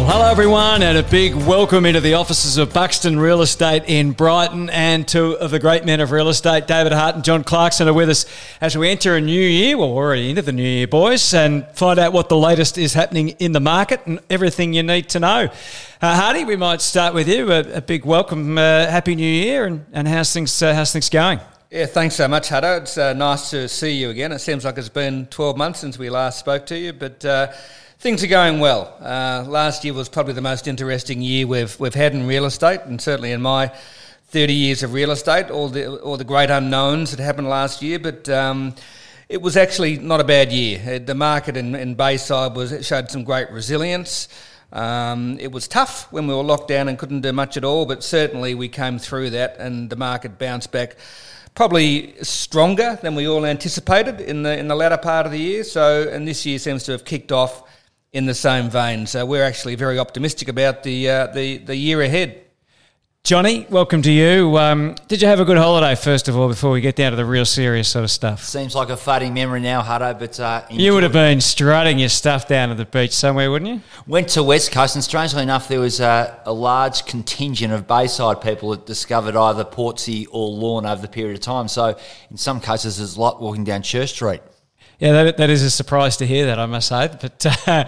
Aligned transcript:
Well, 0.00 0.08
hello 0.08 0.30
everyone, 0.30 0.82
and 0.82 0.96
a 0.96 1.02
big 1.02 1.34
welcome 1.34 1.84
into 1.84 2.00
the 2.00 2.14
offices 2.14 2.56
of 2.56 2.72
Buxton 2.72 3.18
Real 3.18 3.42
Estate 3.42 3.84
in 3.86 4.12
Brighton, 4.12 4.70
and 4.70 5.06
two 5.06 5.36
of 5.36 5.50
the 5.50 5.58
great 5.58 5.84
men 5.84 6.00
of 6.00 6.10
real 6.10 6.30
estate, 6.30 6.66
David 6.66 6.92
Hart 6.92 7.16
and 7.16 7.22
John 7.22 7.44
Clarkson, 7.44 7.86
are 7.86 7.92
with 7.92 8.08
us 8.08 8.24
as 8.62 8.78
we 8.78 8.88
enter 8.88 9.14
a 9.14 9.20
new 9.20 9.42
year. 9.42 9.76
Well, 9.76 9.92
we're 9.92 10.02
already 10.02 10.30
into 10.30 10.40
the 10.40 10.52
new 10.52 10.62
year, 10.62 10.86
boys, 10.86 11.34
and 11.34 11.66
find 11.74 12.00
out 12.00 12.14
what 12.14 12.30
the 12.30 12.36
latest 12.38 12.78
is 12.78 12.94
happening 12.94 13.28
in 13.40 13.52
the 13.52 13.60
market 13.60 14.00
and 14.06 14.20
everything 14.30 14.72
you 14.72 14.82
need 14.82 15.10
to 15.10 15.20
know. 15.20 15.50
Uh, 16.00 16.16
Hardy, 16.16 16.46
we 16.46 16.56
might 16.56 16.80
start 16.80 17.12
with 17.12 17.28
you. 17.28 17.52
A, 17.52 17.60
a 17.74 17.82
big 17.82 18.06
welcome, 18.06 18.56
uh, 18.56 18.86
happy 18.86 19.14
new 19.14 19.22
year, 19.22 19.66
and, 19.66 19.84
and 19.92 20.08
how's 20.08 20.32
things 20.32 20.62
uh, 20.62 20.72
how's 20.72 20.94
things 20.94 21.10
going? 21.10 21.40
Yeah, 21.70 21.84
thanks 21.84 22.14
so 22.14 22.26
much, 22.26 22.48
Hutto. 22.48 22.80
It's 22.80 22.96
uh, 22.96 23.12
nice 23.12 23.50
to 23.50 23.68
see 23.68 23.92
you 23.92 24.08
again. 24.08 24.32
It 24.32 24.38
seems 24.38 24.64
like 24.64 24.78
it's 24.78 24.88
been 24.88 25.26
12 25.26 25.58
months 25.58 25.78
since 25.78 25.98
we 25.98 26.08
last 26.08 26.38
spoke 26.38 26.64
to 26.66 26.78
you, 26.78 26.94
but 26.94 27.22
uh, 27.22 27.52
things 28.00 28.24
are 28.24 28.28
going 28.28 28.60
well. 28.60 28.96
Uh, 28.98 29.44
last 29.46 29.84
year 29.84 29.92
was 29.92 30.08
probably 30.08 30.32
the 30.32 30.40
most 30.40 30.66
interesting 30.66 31.20
year 31.20 31.46
we've, 31.46 31.78
we've 31.78 31.92
had 31.92 32.14
in 32.14 32.26
real 32.26 32.46
estate, 32.46 32.80
and 32.86 32.98
certainly 32.98 33.30
in 33.30 33.42
my 33.42 33.70
30 34.28 34.54
years 34.54 34.82
of 34.82 34.94
real 34.94 35.10
estate, 35.10 35.50
all 35.50 35.68
the, 35.68 36.00
all 36.00 36.16
the 36.16 36.24
great 36.24 36.48
unknowns 36.48 37.10
that 37.10 37.22
happened 37.22 37.46
last 37.46 37.82
year, 37.82 37.98
but 37.98 38.26
um, 38.30 38.74
it 39.28 39.42
was 39.42 39.54
actually 39.54 39.98
not 39.98 40.18
a 40.18 40.24
bad 40.24 40.50
year. 40.50 40.98
The 40.98 41.14
market 41.14 41.58
in, 41.58 41.74
in 41.74 41.94
Bayside 41.94 42.56
was, 42.56 42.86
showed 42.86 43.10
some 43.10 43.22
great 43.22 43.50
resilience. 43.50 44.28
Um, 44.72 45.38
it 45.38 45.52
was 45.52 45.68
tough 45.68 46.10
when 46.10 46.26
we 46.26 46.32
were 46.32 46.42
locked 46.42 46.68
down 46.68 46.88
and 46.88 46.98
couldn't 46.98 47.20
do 47.20 47.34
much 47.34 47.58
at 47.58 47.64
all, 47.64 47.84
but 47.84 48.02
certainly 48.02 48.54
we 48.54 48.70
came 48.70 48.98
through 48.98 49.28
that 49.30 49.58
and 49.58 49.90
the 49.90 49.96
market 49.96 50.38
bounced 50.38 50.72
back 50.72 50.96
probably 51.54 52.14
stronger 52.22 52.98
than 53.02 53.14
we 53.14 53.28
all 53.28 53.44
anticipated 53.44 54.22
in 54.22 54.42
the 54.42 54.56
in 54.56 54.68
the 54.68 54.74
latter 54.74 54.96
part 54.96 55.26
of 55.26 55.32
the 55.32 55.38
year. 55.38 55.64
So, 55.64 56.08
and 56.08 56.26
this 56.26 56.46
year 56.46 56.58
seems 56.58 56.84
to 56.84 56.92
have 56.92 57.04
kicked 57.04 57.32
off 57.32 57.64
in 58.12 58.26
the 58.26 58.34
same 58.34 58.70
vein. 58.70 59.06
So, 59.06 59.24
we're 59.26 59.44
actually 59.44 59.74
very 59.74 59.98
optimistic 59.98 60.48
about 60.48 60.82
the 60.82 61.08
uh, 61.08 61.26
the 61.28 61.58
the 61.58 61.76
year 61.76 62.02
ahead. 62.02 62.44
Johnny, 63.22 63.66
welcome 63.68 64.00
to 64.02 64.10
you. 64.10 64.56
Um, 64.56 64.96
did 65.06 65.20
you 65.20 65.28
have 65.28 65.40
a 65.40 65.44
good 65.44 65.58
holiday, 65.58 65.94
first 65.94 66.26
of 66.26 66.38
all, 66.38 66.48
before 66.48 66.70
we 66.70 66.80
get 66.80 66.96
down 66.96 67.12
to 67.12 67.16
the 67.16 67.24
real 67.24 67.44
serious 67.44 67.86
sort 67.86 68.02
of 68.02 68.10
stuff? 68.10 68.42
Seems 68.42 68.74
like 68.74 68.88
a 68.88 68.96
fading 68.96 69.34
memory 69.34 69.60
now, 69.60 69.82
Hutto, 69.82 70.18
but... 70.18 70.40
Uh, 70.40 70.64
you 70.70 70.94
would 70.94 71.02
have 71.02 71.12
been 71.12 71.40
strutting 71.42 71.98
your 71.98 72.08
stuff 72.08 72.48
down 72.48 72.70
at 72.70 72.78
the 72.78 72.86
beach 72.86 73.12
somewhere, 73.12 73.50
wouldn't 73.50 73.70
you? 73.70 73.82
Went 74.06 74.30
to 74.30 74.42
West 74.42 74.72
Coast, 74.72 74.94
and 74.94 75.04
strangely 75.04 75.42
enough, 75.42 75.68
there 75.68 75.80
was 75.80 76.00
a, 76.00 76.40
a 76.46 76.52
large 76.52 77.04
contingent 77.04 77.74
of 77.74 77.86
Bayside 77.86 78.40
people 78.40 78.70
that 78.70 78.86
discovered 78.86 79.36
either 79.36 79.64
Portsea 79.64 80.26
or 80.30 80.48
Lorne 80.48 80.86
over 80.86 81.02
the 81.02 81.06
period 81.06 81.34
of 81.34 81.40
time. 81.40 81.68
So 81.68 81.98
in 82.30 82.38
some 82.38 82.58
cases, 82.58 82.98
it's 82.98 83.18
like 83.18 83.38
walking 83.38 83.64
down 83.64 83.82
Church 83.82 84.12
Street. 84.12 84.40
Yeah, 85.00 85.12
that, 85.12 85.38
that 85.38 85.48
is 85.48 85.62
a 85.62 85.70
surprise 85.70 86.18
to 86.18 86.26
hear 86.26 86.46
that, 86.46 86.58
I 86.58 86.66
must 86.66 86.88
say. 86.88 87.08
But 87.08 87.46
uh, 87.66 87.86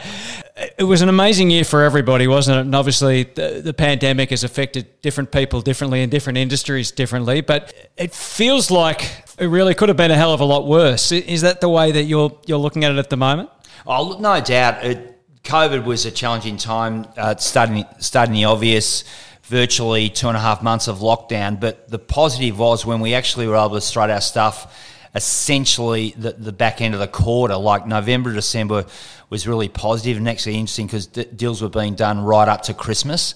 it 0.79 0.85
was 0.85 1.03
an 1.03 1.11
amazing 1.11 1.51
year 1.51 1.63
for 1.63 1.83
everybody, 1.83 2.27
wasn't 2.27 2.57
it? 2.57 2.61
And 2.63 2.75
obviously, 2.75 3.25
the, 3.25 3.61
the, 3.63 3.75
pandemic 3.75 4.31
has 4.31 4.45
affected 4.45 5.03
different 5.03 5.31
people 5.31 5.61
differently 5.61 6.03
and 6.03 6.11
different 6.11 6.39
industries 6.39 6.91
differently. 6.91 7.43
But 7.43 7.75
it 7.99 8.15
feels 8.15 8.71
like 8.71 9.25
it 9.39 9.47
really 9.47 9.75
could 9.75 9.91
have 9.91 9.97
been 9.99 10.11
a 10.11 10.17
hell 10.17 10.33
of 10.33 10.41
a 10.41 10.45
lot 10.47 10.67
worse. 10.67 11.13
Is 11.13 11.43
that 11.43 11.61
the 11.61 11.69
way 11.69 11.93
that 11.93 12.05
you're 12.05 12.41
you're 12.47 12.59
looking 12.59 12.83
at 12.83 12.93
it 12.93 12.99
at 12.99 13.11
the 13.11 13.19
moment? 13.19 13.51
Oh, 13.87 14.17
no 14.19 14.41
doubt. 14.41 14.83
It, 14.83 15.09
COVID 15.45 15.85
was 15.85 16.07
a 16.07 16.11
challenging 16.11 16.57
time, 16.57 17.07
uh, 17.19 17.37
starting 17.37 17.85
starting 17.99 18.33
the 18.33 18.47
obvious 18.47 19.05
virtually 19.43 20.09
two 20.09 20.29
and 20.29 20.37
a 20.37 20.41
half 20.41 20.63
months 20.63 20.89
of 20.89 21.01
lockdown. 21.01 21.61
But 21.61 21.91
the 21.91 21.99
positive 21.99 22.59
was 22.59 22.87
when 22.87 23.01
we 23.01 23.13
actually 23.13 23.49
were 23.49 23.57
able 23.57 23.71
to 23.71 23.83
strut 23.83 24.09
our 24.09 24.23
stuff 24.23 24.75
essentially 25.15 26.15
the, 26.17 26.33
the 26.33 26.53
back 26.53 26.81
end 26.81 26.95
of 26.95 27.01
the 27.01 27.09
quarter, 27.09 27.57
like 27.57 27.87
November, 27.87 28.33
December, 28.33 28.87
was 29.31 29.47
really 29.47 29.69
positive. 29.69 30.17
And 30.17 30.29
actually 30.29 30.55
interesting 30.55 30.87
because 30.87 31.07
d- 31.07 31.25
deals 31.25 31.63
were 31.63 31.69
being 31.69 31.95
done 31.95 32.23
right 32.23 32.49
up 32.49 32.63
to 32.63 32.75
Christmas 32.75 33.35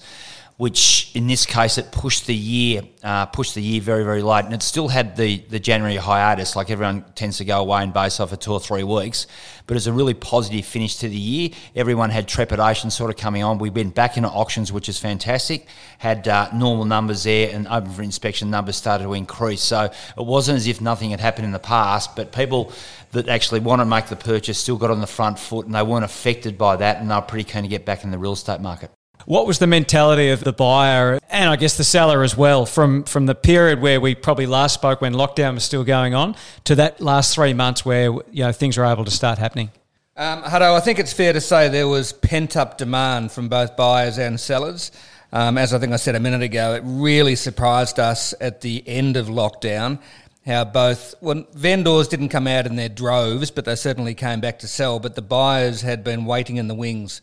which 0.57 1.11
in 1.13 1.27
this 1.27 1.45
case 1.45 1.77
it 1.77 1.91
pushed 1.91 2.25
the 2.25 2.35
year 2.35 2.81
uh, 3.03 3.27
pushed 3.27 3.53
the 3.53 3.61
year 3.61 3.79
very 3.79 4.03
very 4.03 4.23
late, 4.23 4.43
and 4.43 4.53
it 4.53 4.63
still 4.63 4.87
had 4.87 5.15
the 5.15 5.37
the 5.49 5.59
January 5.59 5.95
hiatus. 5.95 6.55
Like 6.55 6.71
everyone 6.71 7.05
tends 7.13 7.37
to 7.37 7.45
go 7.45 7.59
away 7.59 7.83
and 7.83 7.93
base 7.93 8.19
off 8.19 8.31
for 8.31 8.35
two 8.35 8.51
or 8.51 8.59
three 8.59 8.83
weeks, 8.83 9.27
but 9.67 9.77
it's 9.77 9.85
a 9.85 9.93
really 9.93 10.15
positive 10.15 10.65
finish 10.65 10.95
to 10.97 11.09
the 11.09 11.15
year. 11.15 11.51
Everyone 11.75 12.09
had 12.09 12.27
trepidation 12.27 12.89
sort 12.89 13.11
of 13.11 13.17
coming 13.17 13.43
on. 13.43 13.59
We 13.59 13.69
went 13.69 13.93
back 13.93 14.17
into 14.17 14.29
auctions, 14.29 14.71
which 14.73 14.89
is 14.89 14.97
fantastic. 14.97 15.67
Had 15.99 16.27
uh, 16.27 16.49
normal 16.53 16.85
numbers 16.85 17.23
there, 17.23 17.51
and 17.53 17.67
open 17.67 17.91
for 17.91 18.01
inspection 18.01 18.49
numbers 18.49 18.77
started 18.77 19.03
to 19.03 19.13
increase. 19.13 19.61
So 19.61 19.83
it 19.83 20.25
wasn't 20.25 20.57
as 20.57 20.65
if 20.65 20.81
nothing 20.81 21.11
had 21.11 21.19
happened 21.19 21.45
in 21.45 21.51
the 21.51 21.59
past, 21.59 22.15
but 22.15 22.31
people 22.31 22.71
that 23.11 23.29
actually 23.29 23.59
want 23.59 23.79
to 23.79 23.85
make 23.85 24.07
the 24.07 24.15
purchase 24.15 24.57
still 24.57 24.77
got 24.77 24.89
on 24.89 25.01
the 25.01 25.07
front 25.07 25.37
foot, 25.37 25.67
and 25.67 25.75
they 25.75 25.83
weren't 25.83 26.03
affected 26.03 26.57
by 26.57 26.77
that, 26.77 26.97
and 26.97 27.11
they 27.11 27.15
were 27.15 27.21
pretty 27.21 27.49
keen 27.49 27.61
to 27.61 27.69
get 27.69 27.85
back 27.85 28.03
in 28.03 28.09
the 28.09 28.17
real 28.17 28.33
estate 28.33 28.59
market. 28.59 28.89
What 29.27 29.45
was 29.45 29.59
the 29.59 29.67
mentality 29.67 30.29
of 30.29 30.41
the 30.45 30.53
buyer 30.53 31.19
and 31.29 31.49
I 31.49 31.57
guess 31.57 31.75
the 31.75 31.83
seller 31.83 32.23
as 32.23 32.37
well 32.37 32.65
from, 32.65 33.03
from 33.03 33.25
the 33.25 33.35
period 33.35 33.81
where 33.81 33.99
we 33.99 34.15
probably 34.15 34.45
last 34.45 34.75
spoke 34.75 35.01
when 35.01 35.13
lockdown 35.13 35.55
was 35.55 35.65
still 35.65 35.83
going 35.83 36.15
on 36.15 36.37
to 36.63 36.75
that 36.75 37.01
last 37.01 37.35
three 37.35 37.53
months 37.53 37.83
where 37.83 38.05
you 38.05 38.45
know 38.45 38.53
things 38.53 38.77
were 38.77 38.85
able 38.85 39.03
to 39.03 39.11
start 39.11 39.37
happening? 39.37 39.69
Um, 40.15 40.43
Hutto, 40.43 40.77
I 40.77 40.79
think 40.79 40.97
it's 40.97 41.11
fair 41.11 41.33
to 41.33 41.41
say 41.41 41.67
there 41.67 41.89
was 41.89 42.13
pent 42.13 42.55
up 42.55 42.77
demand 42.77 43.33
from 43.33 43.49
both 43.49 43.75
buyers 43.75 44.17
and 44.17 44.39
sellers. 44.39 44.93
Um, 45.33 45.57
as 45.57 45.73
I 45.73 45.79
think 45.79 45.91
I 45.91 45.97
said 45.97 46.15
a 46.15 46.21
minute 46.21 46.41
ago, 46.41 46.75
it 46.75 46.83
really 46.85 47.35
surprised 47.35 47.99
us 47.99 48.33
at 48.39 48.61
the 48.61 48.81
end 48.87 49.17
of 49.17 49.27
lockdown 49.27 49.99
how 50.45 50.63
both 50.63 51.15
well, 51.19 51.45
vendors 51.51 52.07
didn't 52.07 52.29
come 52.29 52.47
out 52.47 52.65
in 52.65 52.77
their 52.77 52.87
droves, 52.87 53.51
but 53.51 53.65
they 53.65 53.75
certainly 53.75 54.13
came 54.13 54.39
back 54.39 54.59
to 54.59 54.69
sell. 54.69 54.99
But 54.99 55.15
the 55.15 55.21
buyers 55.21 55.81
had 55.81 56.05
been 56.05 56.23
waiting 56.23 56.55
in 56.55 56.69
the 56.69 56.75
wings. 56.75 57.21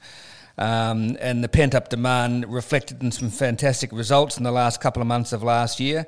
Um, 0.57 1.17
and 1.21 1.43
the 1.43 1.49
pent 1.49 1.75
up 1.75 1.89
demand 1.89 2.53
reflected 2.53 3.03
in 3.03 3.11
some 3.11 3.31
fantastic 3.31 3.91
results 3.93 4.37
in 4.37 4.45
the 4.45 4.53
last 4.53 4.81
couple 4.81 5.03
of 5.03 5.09
months 5.09 5.33
of 5.33 5.43
last 5.43 5.81
year. 5.81 6.07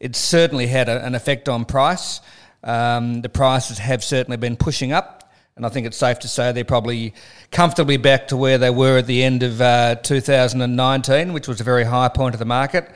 It 0.00 0.16
certainly 0.16 0.66
had 0.66 0.88
a, 0.88 1.04
an 1.04 1.14
effect 1.14 1.48
on 1.48 1.64
price. 1.64 2.20
Um, 2.64 3.22
the 3.22 3.28
prices 3.28 3.78
have 3.78 4.02
certainly 4.02 4.36
been 4.36 4.56
pushing 4.56 4.92
up, 4.92 5.32
and 5.54 5.64
I 5.64 5.68
think 5.68 5.86
it's 5.86 5.96
safe 5.96 6.18
to 6.20 6.28
say 6.28 6.50
they're 6.50 6.64
probably 6.64 7.14
comfortably 7.52 7.96
back 7.96 8.28
to 8.28 8.36
where 8.36 8.58
they 8.58 8.70
were 8.70 8.98
at 8.98 9.06
the 9.06 9.22
end 9.22 9.42
of 9.44 9.60
uh, 9.60 9.94
2019, 9.96 11.32
which 11.32 11.46
was 11.46 11.60
a 11.60 11.64
very 11.64 11.84
high 11.84 12.08
point 12.08 12.34
of 12.34 12.40
the 12.40 12.44
market. 12.44 12.90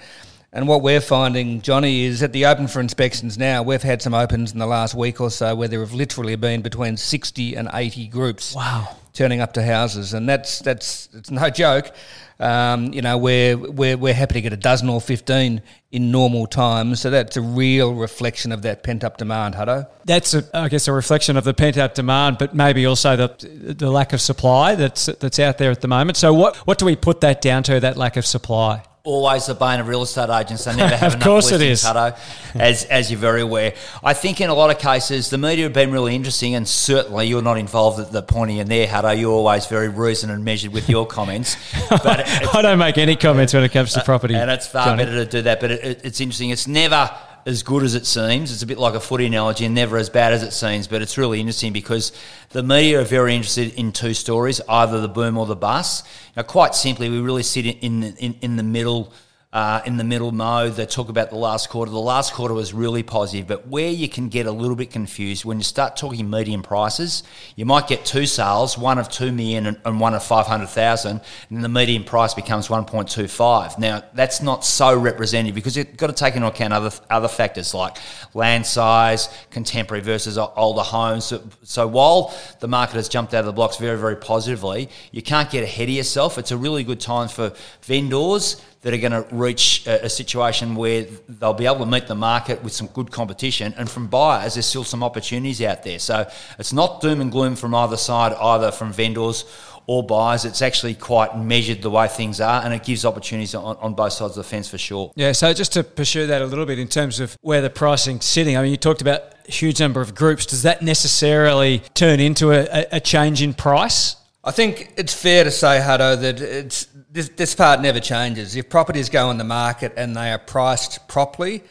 And 0.53 0.67
what 0.67 0.83
we're 0.83 1.03
finding, 1.03 1.61
Johnny, 1.61 2.05
is 2.05 2.23
at 2.23 2.33
the 2.33 2.47
open 2.47 2.67
for 2.67 2.81
inspections 2.81 3.37
now, 3.37 3.63
we've 3.63 3.83
had 3.83 4.01
some 4.01 4.15
opens 4.15 4.53
in 4.53 4.59
the 4.59 4.67
last 4.67 4.95
week 4.95 5.21
or 5.21 5.31
so 5.31 5.55
where 5.55 5.69
there 5.69 5.81
have 5.81 5.93
literally 5.93 6.35
been 6.37 6.63
between 6.63 6.97
60 6.97 7.55
and 7.55 7.69
80 7.73 8.09
groups. 8.09 8.55
Wow 8.55 8.97
turning 9.19 9.41
up 9.41 9.53
to 9.55 9.63
houses, 9.63 10.15
and 10.15 10.29
that's 10.29 10.61
that's 10.61 11.09
it's 11.13 11.31
no 11.31 11.51
joke. 11.51 11.93
Um, 12.41 12.93
you 12.93 13.03
know, 13.03 13.19
we're, 13.19 13.57
we're 13.57 13.97
we're 13.97 14.15
happy 14.15 14.35
to 14.35 14.41
get 14.41 14.53
a 14.53 14.57
dozen 14.57 14.89
or 14.89 15.01
fifteen 15.01 15.61
in 15.91 16.13
normal 16.13 16.47
times, 16.47 17.01
so 17.01 17.11
that's 17.11 17.37
a 17.37 17.41
real 17.41 17.95
reflection 17.95 18.53
of 18.53 18.63
that 18.63 18.85
pent 18.85 19.03
up 19.03 19.17
demand, 19.17 19.57
Hutto. 19.57 19.89
That's, 20.05 20.35
a, 20.35 20.45
I 20.55 20.69
guess, 20.69 20.87
a 20.87 20.93
reflection 20.93 21.37
of 21.37 21.43
the 21.43 21.53
pent 21.53 21.77
up 21.79 21.95
demand, 21.95 22.39
but 22.39 22.55
maybe 22.55 22.87
also 22.87 23.17
the 23.17 23.75
the 23.75 23.91
lack 23.91 24.13
of 24.13 24.21
supply 24.21 24.77
that's 24.77 25.07
that's 25.07 25.41
out 25.41 25.59
there 25.59 25.73
at 25.73 25.81
the 25.81 25.89
moment. 25.89 26.17
So, 26.17 26.33
what 26.33 26.57
what 26.59 26.79
do 26.79 26.87
we 26.87 26.95
put 26.95 27.21
that 27.23 27.43
down 27.43 27.65
to? 27.65 27.81
That 27.81 27.97
lack 27.97 28.17
of 28.17 28.25
supply 28.25 28.85
always 29.09 29.47
the 29.47 29.55
bane 29.55 29.81
of 29.81 29.89
real 29.89 30.03
estate 30.03 30.29
agents. 30.29 30.65
They 30.65 30.77
never 30.77 30.97
have 30.97 31.15
of 31.15 31.15
enough 31.15 31.27
course 31.27 31.51
it 31.51 31.63
is. 31.63 31.83
Hutto, 31.83 32.17
as, 32.55 32.85
as 32.85 33.11
you're 33.11 33.19
very 33.19 33.41
aware. 33.41 33.75
I 34.05 34.13
think 34.13 34.41
in 34.41 34.51
a 34.51 34.55
lot 34.55 34.71
of 34.71 34.79
cases, 34.79 35.31
the 35.31 35.39
media 35.39 35.65
have 35.65 35.73
been 35.73 35.91
really 35.91 36.15
interesting, 36.15 36.55
and 36.55 36.69
certainly 36.69 37.27
you're 37.27 37.43
not 37.43 37.57
involved 37.57 37.99
at 38.01 38.13
the 38.13 38.23
pointy 38.23 38.61
end 38.61 38.71
there, 38.71 38.87
Hutto. 38.87 39.19
You're 39.19 39.33
always 39.33 39.67
very 39.67 39.89
reasoned 39.89 40.31
and 40.31 40.45
measured 40.45 40.73
with 40.73 40.89
your 40.89 41.07
comments. 41.07 41.57
But 41.91 42.29
I 42.55 42.63
don't 42.63 42.79
make 42.79 42.99
any 42.99 43.17
comments 43.17 43.55
when 43.55 43.65
it 43.65 43.73
comes 43.73 43.93
to 43.95 44.01
uh, 44.01 44.05
property. 44.05 44.35
And 44.35 44.51
it's 44.51 44.67
far 44.67 44.87
Johnny. 44.87 45.05
better 45.05 45.25
to 45.25 45.31
do 45.31 45.43
that. 45.43 45.61
But 45.61 45.71
it, 45.71 45.85
it, 45.85 46.01
it's 46.05 46.21
interesting. 46.21 46.51
It's 46.51 46.69
never 46.69 47.11
as 47.49 47.63
good 47.63 47.83
as 47.83 47.95
it 47.95 48.05
seems. 48.05 48.53
It's 48.53 48.63
a 48.63 48.67
bit 48.67 48.79
like 48.79 48.95
a 48.95 49.01
footy 49.01 49.25
analogy 49.25 49.65
and 49.65 49.75
never 49.75 49.97
as 49.97 50.11
bad 50.11 50.35
as 50.35 50.43
it 50.43 50.53
seems, 50.53 50.87
but 50.87 51.01
it's 51.01 51.17
really 51.17 51.41
interesting 51.41 51.73
because 51.73 52.13
the 52.51 52.63
media 52.63 53.01
are 53.01 53.05
very 53.05 53.35
interested 53.35 53.73
in 53.75 53.91
two 53.91 54.13
stories, 54.13 54.61
either 54.69 55.01
the 55.01 55.09
boom 55.09 55.39
or 55.39 55.47
the 55.47 55.57
bust. 55.57 56.07
Now, 56.37 56.43
quite 56.43 56.75
simply, 56.75 57.09
we 57.09 57.21
really 57.21 57.43
sit 57.43 57.65
in, 57.65 58.05
in, 58.05 58.37
in 58.43 58.57
the 58.57 58.63
middle– 58.63 59.13
uh, 59.53 59.81
in 59.87 59.97
the 59.97 60.05
middle 60.05 60.31
mode. 60.31 60.75
They 60.75 60.85
talk 60.85 61.09
about 61.09 61.31
the 61.31 61.37
last 61.37 61.71
quarter. 61.71 61.91
The 61.91 61.99
last 61.99 62.35
quarter 62.35 62.53
was 62.53 62.75
really 62.75 63.03
positive, 63.03 63.47
but 63.47 63.67
where 63.67 63.91
you 63.91 64.09
can 64.09 64.29
get 64.29 64.47
a 64.47 64.53
little 64.53 64.77
bit 64.77 64.91
confused 64.91 65.45
when 65.45 65.57
you 65.57 65.65
start 65.65 65.97
talking 65.97 66.29
median 66.29 66.63
prices, 66.63 67.23
you 67.57 67.65
might 67.65 67.89
get 67.89 68.05
two 68.05 68.27
sales, 68.27 68.77
one 68.77 68.99
of 68.99 69.09
two 69.09 69.33
million 69.33 69.67
and, 69.67 69.81
and 69.87 70.01
one 70.01 70.13
of 70.15 70.23
five 70.23 70.47
hundred 70.47 70.69
thousand, 70.69 71.23
and 71.49 71.65
the 71.65 71.69
median 71.69 72.05
price 72.05 72.35
becomes 72.35 72.69
one 72.69 72.85
point 72.85 73.09
two 73.09 73.27
five. 73.27 73.79
Now 73.79 74.03
that's 74.13 74.43
not 74.43 74.65
so 74.65 74.95
representative 74.99 75.55
because 75.55 75.77
you've 75.77 75.97
got 75.97 76.09
to 76.09 76.13
take 76.13 76.35
into 76.35 76.49
account 76.49 76.75
other 76.75 76.91
other 77.09 77.29
factors 77.29 77.73
like 77.73 77.97
land 78.35 78.67
size, 78.67 79.29
contemporary 79.51 80.03
versus 80.03 80.37
older 80.37 80.83
homes. 80.83 81.25
So, 81.25 81.43
so 81.63 81.87
while 81.87 82.35
the 82.61 82.69
market 82.69 82.97
has 82.97 83.09
jumped 83.09 83.33
out 83.33 83.41
of 83.41 83.47
the 83.47 83.53
blocks 83.53 83.79
very 83.79 83.99
very 83.99 84.17
positively, 84.17 84.91
you 85.11 85.23
can't 85.23 85.51
get 85.51 85.65
ahead 85.65 85.89
of 85.89 85.95
yourself. 85.95 86.37
It's 86.37 86.51
a 86.51 86.57
really 86.59 86.85
good 86.85 87.01
time 87.01 87.29
for 87.29 87.55
vendors 87.83 88.63
that 88.83 88.95
are 88.95 88.99
going 88.99 89.13
to 89.13 89.27
reach 89.35 89.87
a, 89.87 90.05
a, 90.05 90.09
situation 90.09 90.77
where 90.77 91.05
they'll 91.29 91.53
be 91.53 91.67
able 91.67 91.81
to 91.81 91.87
meet 91.87 92.07
the 92.07 92.15
market 92.15 92.63
with 92.63 92.73
some 92.73 92.87
good 92.89 93.11
competition. 93.11 93.75
And 93.77 93.91
from 93.91 94.07
buyers, 94.07 94.55
there's 94.55 94.67
still 94.67 94.85
some 94.85 95.03
opportunities 95.03 95.61
out 95.63 95.83
there. 95.83 95.99
So 95.99 96.31
it's 96.59 96.73
not 96.73 97.01
doom 97.01 97.21
and 97.21 97.33
gloom 97.33 97.57
from 97.57 97.75
either 97.75 97.97
side, 97.97 98.33
either 98.35 98.71
from 98.71 98.93
vendors 98.93 99.45
or 99.89 100.05
buyers. 100.05 100.45
It's 100.45 100.63
actually 100.63 100.95
quite 100.95 101.37
measured 101.37 101.83
the 101.83 101.91
way 101.91 102.07
things 102.07 102.41
are, 102.41 102.63
and 102.63 102.73
it 102.73 102.85
gives 102.85 103.05
opportunities 103.05 103.55
on, 103.55 103.77
on 103.79 103.95
both 103.95 104.13
sides 104.13 104.37
of 104.37 104.45
the 104.45 104.49
fence 104.49 104.69
for 104.69 104.79
sure. 104.79 105.11
Yeah, 105.17 105.33
so 105.33 105.53
just 105.53 105.73
to 105.73 105.83
pursue 105.83 106.29
that 106.29 106.41
a 106.43 106.47
little 106.47 106.67
bit 106.67 106.79
in 106.79 106.89
terms 106.89 107.19
of 107.19 107.37
where 107.41 107.61
the 107.61 107.71
pricing's 107.71 108.27
sitting, 108.27 108.57
I 108.57 108.63
mean, 108.63 108.71
you 108.71 108.77
talked 108.77 109.01
about 109.01 109.23
huge 109.49 109.81
number 109.81 110.01
of 110.01 110.15
groups. 110.15 110.47
Does 110.47 110.63
that 110.63 110.83
necessarily 110.83 111.83
turn 111.95 112.21
into 112.21 112.53
a, 112.53 112.87
a 112.93 113.01
change 113.01 113.43
in 113.43 113.55
price? 113.55 114.18
I 114.49 114.51
think 114.51 114.95
it's 114.97 115.13
fair 115.13 115.45
to 115.45 115.51
say, 115.51 115.79
Hutto, 115.79 116.19
that 116.23 116.41
it's 116.41 116.87
this, 117.11 117.29
this 117.29 117.55
part 117.55 117.83
never 117.83 118.01
changes. 118.01 118.57
If 118.57 118.71
properties 118.71 119.11
go 119.11 119.29
on 119.29 119.37
the 119.37 119.45
market 119.45 119.93
and 119.95 120.17
they 120.17 120.33
are 120.33 120.39
priced 120.39 121.07
properly, 121.07 121.63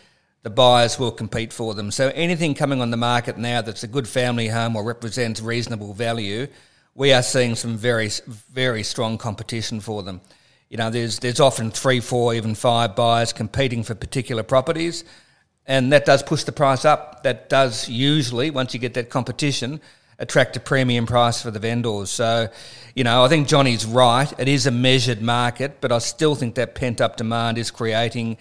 the 0.43 0.51
buyers 0.51 0.99
will 0.99 1.09
compete 1.09 1.51
for 1.51 1.73
them. 1.73 1.89
So 1.89 2.11
anything 2.13 2.53
coming 2.53 2.79
on 2.79 2.91
the 2.91 2.97
market 2.97 3.35
now 3.35 3.63
that's 3.63 3.81
a 3.81 3.87
good 3.87 4.07
family 4.07 4.47
home 4.47 4.75
or 4.75 4.83
represents 4.83 5.41
reasonable 5.41 5.95
value, 5.95 6.45
we 6.93 7.13
are 7.13 7.23
seeing 7.23 7.55
some 7.55 7.77
very, 7.77 8.11
very 8.27 8.83
strong 8.83 9.17
competition 9.17 9.79
for 9.79 10.03
them. 10.03 10.21
You 10.69 10.77
know, 10.77 10.91
there's 10.91 11.17
there's 11.17 11.39
often 11.39 11.71
three, 11.71 11.99
four, 11.99 12.35
even 12.35 12.53
five 12.53 12.95
buyers 12.95 13.33
competing 13.33 13.81
for 13.81 13.95
particular 13.95 14.43
properties, 14.43 15.03
and 15.65 15.91
that 15.93 16.05
does 16.05 16.21
push 16.21 16.43
the 16.43 16.51
price 16.51 16.85
up. 16.85 17.23
That 17.23 17.49
does 17.49 17.89
usually, 17.89 18.51
once 18.51 18.75
you 18.75 18.79
get 18.79 18.93
that 18.93 19.09
competition, 19.09 19.81
attract 20.19 20.57
a 20.57 20.59
premium 20.59 21.05
price 21.05 21.41
for 21.41 21.51
the 21.51 21.59
vendors. 21.59 22.09
So, 22.09 22.49
you 22.95 23.03
know, 23.03 23.23
I 23.23 23.27
think 23.27 23.47
Johnny's 23.47 23.85
right. 23.85 24.31
It 24.39 24.47
is 24.47 24.65
a 24.65 24.71
measured 24.71 25.21
market, 25.21 25.77
but 25.81 25.91
I 25.91 25.99
still 25.99 26.35
think 26.35 26.55
that 26.55 26.75
pent 26.75 27.01
up 27.01 27.17
demand 27.17 27.57
is 27.57 27.69
creating 27.69 28.37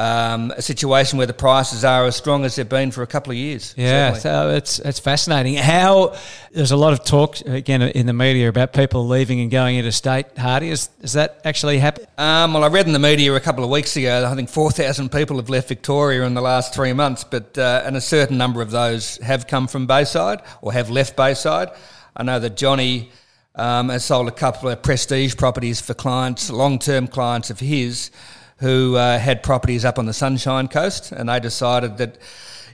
um, 0.00 0.50
a 0.56 0.62
situation 0.62 1.18
where 1.18 1.26
the 1.26 1.34
prices 1.34 1.84
are 1.84 2.06
as 2.06 2.16
strong 2.16 2.46
as 2.46 2.56
they've 2.56 2.66
been 2.66 2.90
for 2.90 3.02
a 3.02 3.06
couple 3.06 3.32
of 3.32 3.36
years. 3.36 3.74
Yeah, 3.76 4.14
so 4.14 4.48
it's 4.48 4.78
it's 4.78 4.98
fascinating. 4.98 5.56
How 5.56 6.16
there's 6.52 6.70
a 6.70 6.76
lot 6.76 6.94
of 6.94 7.04
talk 7.04 7.38
again 7.42 7.82
in 7.82 8.06
the 8.06 8.14
media 8.14 8.48
about 8.48 8.72
people 8.72 9.06
leaving 9.06 9.40
and 9.40 9.50
going 9.50 9.76
interstate. 9.76 10.38
Hardy, 10.38 10.70
is 10.70 10.88
is 11.02 11.12
that 11.12 11.42
actually 11.44 11.78
happening? 11.78 12.08
Um, 12.16 12.54
well, 12.54 12.64
I 12.64 12.68
read 12.68 12.86
in 12.86 12.94
the 12.94 12.98
media 12.98 13.34
a 13.34 13.40
couple 13.40 13.62
of 13.62 13.68
weeks 13.68 13.94
ago. 13.94 14.26
I 14.26 14.34
think 14.34 14.48
four 14.48 14.70
thousand 14.70 15.12
people 15.12 15.36
have 15.36 15.50
left 15.50 15.68
Victoria 15.68 16.22
in 16.22 16.32
the 16.32 16.40
last 16.40 16.72
three 16.72 16.94
months, 16.94 17.22
but 17.22 17.58
uh, 17.58 17.82
and 17.84 17.94
a 17.94 18.00
certain 18.00 18.38
number 18.38 18.62
of 18.62 18.70
those 18.70 19.18
have 19.18 19.46
come 19.46 19.68
from 19.68 19.86
Bayside 19.86 20.40
or 20.62 20.72
have 20.72 20.88
left 20.88 21.14
Bayside. 21.14 21.68
I 22.16 22.22
know 22.22 22.38
that 22.38 22.56
Johnny. 22.56 23.10
Um, 23.56 23.88
has 23.88 24.04
sold 24.04 24.28
a 24.28 24.30
couple 24.30 24.70
of 24.70 24.80
prestige 24.80 25.36
properties 25.36 25.80
for 25.80 25.92
clients, 25.92 26.50
long-term 26.50 27.08
clients 27.08 27.50
of 27.50 27.58
his, 27.58 28.10
who 28.60 28.94
uh, 28.96 29.18
had 29.18 29.42
properties 29.42 29.84
up 29.84 29.98
on 29.98 30.06
the 30.06 30.12
Sunshine 30.12 30.68
Coast, 30.68 31.12
and 31.12 31.28
they 31.28 31.40
decided 31.40 31.96
that 31.96 32.18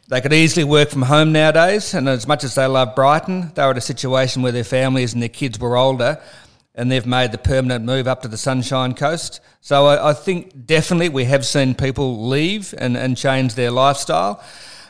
they 0.08 0.20
could 0.20 0.32
easily 0.32 0.64
work 0.64 0.90
from 0.90 1.02
home 1.02 1.32
nowadays. 1.32 1.94
And 1.94 2.08
as 2.08 2.26
much 2.26 2.44
as 2.44 2.56
they 2.56 2.66
love 2.66 2.94
Brighton, 2.94 3.52
they 3.54 3.64
were 3.64 3.70
in 3.70 3.76
a 3.76 3.80
situation 3.80 4.42
where 4.42 4.52
their 4.52 4.64
families 4.64 5.14
and 5.14 5.22
their 5.22 5.28
kids 5.28 5.58
were 5.60 5.76
older, 5.76 6.20
and 6.74 6.90
they've 6.90 7.06
made 7.06 7.30
the 7.30 7.38
permanent 7.38 7.84
move 7.84 8.08
up 8.08 8.22
to 8.22 8.28
the 8.28 8.36
Sunshine 8.36 8.94
Coast. 8.94 9.40
So 9.60 9.86
I, 9.86 10.10
I 10.10 10.12
think 10.12 10.66
definitely 10.66 11.08
we 11.08 11.24
have 11.24 11.46
seen 11.46 11.74
people 11.74 12.28
leave 12.28 12.74
and, 12.76 12.96
and 12.96 13.16
change 13.16 13.54
their 13.54 13.70
lifestyle. 13.70 14.42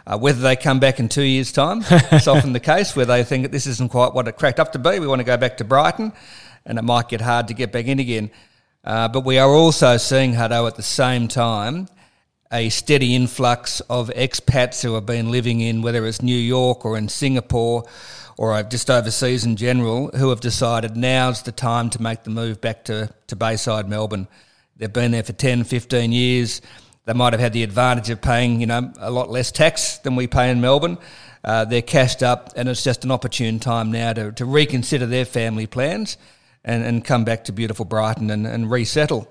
Uh, 0.07 0.17
whether 0.17 0.41
they 0.41 0.57
come 0.57 0.79
back 0.79 0.99
in 0.99 1.09
two 1.09 1.23
years' 1.23 1.53
time, 1.53 1.83
it's 1.91 2.29
often 2.29 2.53
the 2.53 2.61
case 2.61 2.97
where 2.97 3.07
they 3.07 3.23
think 3.23 3.43
that 3.43 3.53
this 3.53 3.67
isn't 3.67 3.91
quite 3.91 4.15
what 4.15 4.29
it 4.29 4.37
cracked 4.37 4.61
up 4.61 4.73
to 4.73 4.79
be. 4.79 4.99
We 4.99 5.07
want 5.07 5.21
to 5.21 5.25
go 5.25 5.37
back 5.37 5.59
to 5.59 5.65
Brighton, 5.65 6.13
and 6.65 6.79
it 6.79 6.83
might 6.83 7.09
get 7.09 7.21
hard 7.21 7.49
to 7.49 7.55
get 7.55 7.73
back 7.73 7.87
in 7.87 7.99
again. 7.99 8.31
Uh, 8.87 9.09
but 9.09 9.25
we 9.25 9.37
are 9.37 9.51
also 9.51 9.97
seeing, 9.97 10.35
Hutto, 10.35 10.69
at 10.69 10.77
the 10.77 10.83
same 10.83 11.27
time, 11.27 11.89
a 12.53 12.69
steady 12.69 13.17
influx 13.17 13.81
of 13.81 14.11
expats 14.11 14.81
who 14.83 14.95
have 14.95 15.05
been 15.05 15.33
living 15.33 15.61
in 15.61 15.83
whether 15.83 16.07
it's 16.07 16.23
New 16.23 16.37
York 16.37 16.85
or 16.85 16.97
in 16.97 17.09
Singapore 17.09 17.85
or 18.37 18.63
just 18.63 18.89
overseas 18.89 19.45
in 19.45 19.57
general 19.57 20.09
who 20.17 20.29
have 20.29 20.41
decided 20.41 20.97
now's 20.97 21.43
the 21.43 21.51
time 21.51 21.91
to 21.91 22.01
make 22.01 22.23
the 22.23 22.31
move 22.31 22.61
back 22.61 22.85
to, 22.85 23.13
to 23.27 23.35
Bayside 23.35 23.89
Melbourne. 23.89 24.29
They've 24.77 24.93
been 24.93 25.11
there 25.11 25.25
for 25.25 25.33
10, 25.33 25.65
15 25.65 26.13
years. 26.13 26.63
They 27.07 27.13
might 27.13 27.33
have 27.33 27.41
had 27.41 27.55
the 27.55 27.65
advantage 27.65 28.11
of 28.11 28.23
paying, 28.23 28.61
you 28.61 28.67
know, 28.67 28.93
a 28.99 29.11
lot 29.11 29.31
less 29.31 29.51
tax 29.51 29.99
than 29.99 30.15
we 30.15 30.29
pay 30.29 30.49
in 30.51 30.61
Melbourne. 30.61 30.99
Uh, 31.43 31.65
they're 31.65 31.83
cashed 31.83 32.23
up, 32.23 32.53
and 32.57 32.69
it's 32.69 32.85
just 32.85 33.05
an 33.05 33.11
opportune 33.11 33.59
time 33.59 33.91
now 33.91 34.13
to, 34.13 34.33
to 34.33 34.45
reconsider 34.45 35.07
their 35.07 35.25
family 35.25 35.67
plans 35.67 36.17
and, 36.67 36.85
and 36.85 37.05
come 37.05 37.25
back 37.25 37.45
to 37.45 37.53
beautiful 37.53 37.85
Brighton 37.85 38.29
and, 38.31 38.47
and 38.47 38.71
resettle. 38.71 39.27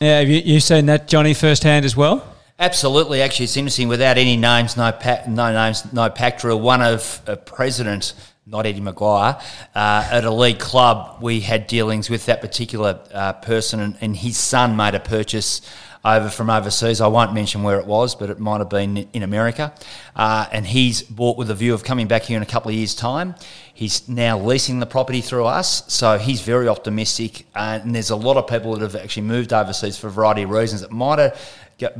Yeah, 0.00 0.20
have 0.20 0.28
you, 0.28 0.40
you 0.40 0.60
seen 0.60 0.86
that, 0.86 1.08
Johnny, 1.08 1.34
firsthand 1.34 1.84
as 1.84 1.96
well? 1.96 2.34
Absolutely. 2.58 3.22
Actually, 3.22 3.44
it's 3.44 3.56
interesting. 3.56 3.88
Without 3.88 4.18
any 4.18 4.36
names, 4.36 4.76
no 4.76 4.92
pa- 4.92 5.22
no 5.26 5.52
names, 5.52 5.92
no 5.92 6.08
pack 6.08 6.38
drill. 6.38 6.60
One 6.60 6.82
of 6.82 7.20
a 7.26 7.36
president, 7.36 8.12
not 8.46 8.66
Eddie 8.66 8.80
McGuire, 8.80 9.42
uh, 9.74 10.08
at 10.10 10.24
a 10.24 10.30
league 10.30 10.60
club, 10.60 11.20
we 11.20 11.40
had 11.40 11.66
dealings 11.66 12.08
with 12.08 12.26
that 12.26 12.40
particular 12.40 13.00
uh, 13.12 13.32
person, 13.32 13.80
and, 13.80 13.96
and, 14.00 14.16
his 14.16 14.36
son 14.36 14.76
made 14.76 14.94
a 14.94 15.00
purchase 15.00 15.62
over 16.04 16.28
from 16.28 16.50
overseas. 16.50 17.00
I 17.00 17.06
won't 17.06 17.32
mention 17.32 17.62
where 17.62 17.78
it 17.78 17.86
was, 17.86 18.14
but 18.14 18.30
it 18.30 18.38
might 18.38 18.58
have 18.58 18.68
been 18.68 19.08
in 19.12 19.22
America. 19.22 19.72
Uh, 20.14 20.46
and 20.52 20.66
he's 20.66 21.02
bought 21.02 21.38
with 21.38 21.50
a 21.50 21.54
view 21.54 21.72
of 21.72 21.82
coming 21.82 22.06
back 22.06 22.22
here 22.22 22.36
in 22.36 22.42
a 22.42 22.46
couple 22.46 22.68
of 22.68 22.74
years' 22.74 22.94
time. 22.94 23.34
He's 23.72 24.08
now 24.08 24.38
leasing 24.38 24.78
the 24.78 24.86
property 24.86 25.20
through 25.20 25.46
us, 25.46 25.82
so 25.92 26.18
he's 26.18 26.42
very 26.42 26.68
optimistic. 26.68 27.46
and 27.56 27.94
there's 27.94 28.10
a 28.10 28.16
lot 28.16 28.36
of 28.36 28.46
people 28.46 28.72
that 28.74 28.82
have 28.82 28.96
actually 28.96 29.26
moved 29.26 29.52
overseas 29.52 29.96
for 29.96 30.08
a 30.08 30.10
variety 30.10 30.42
of 30.42 30.50
reasons. 30.50 30.82
It 30.82 30.92
might 30.92 31.18
have 31.18 31.40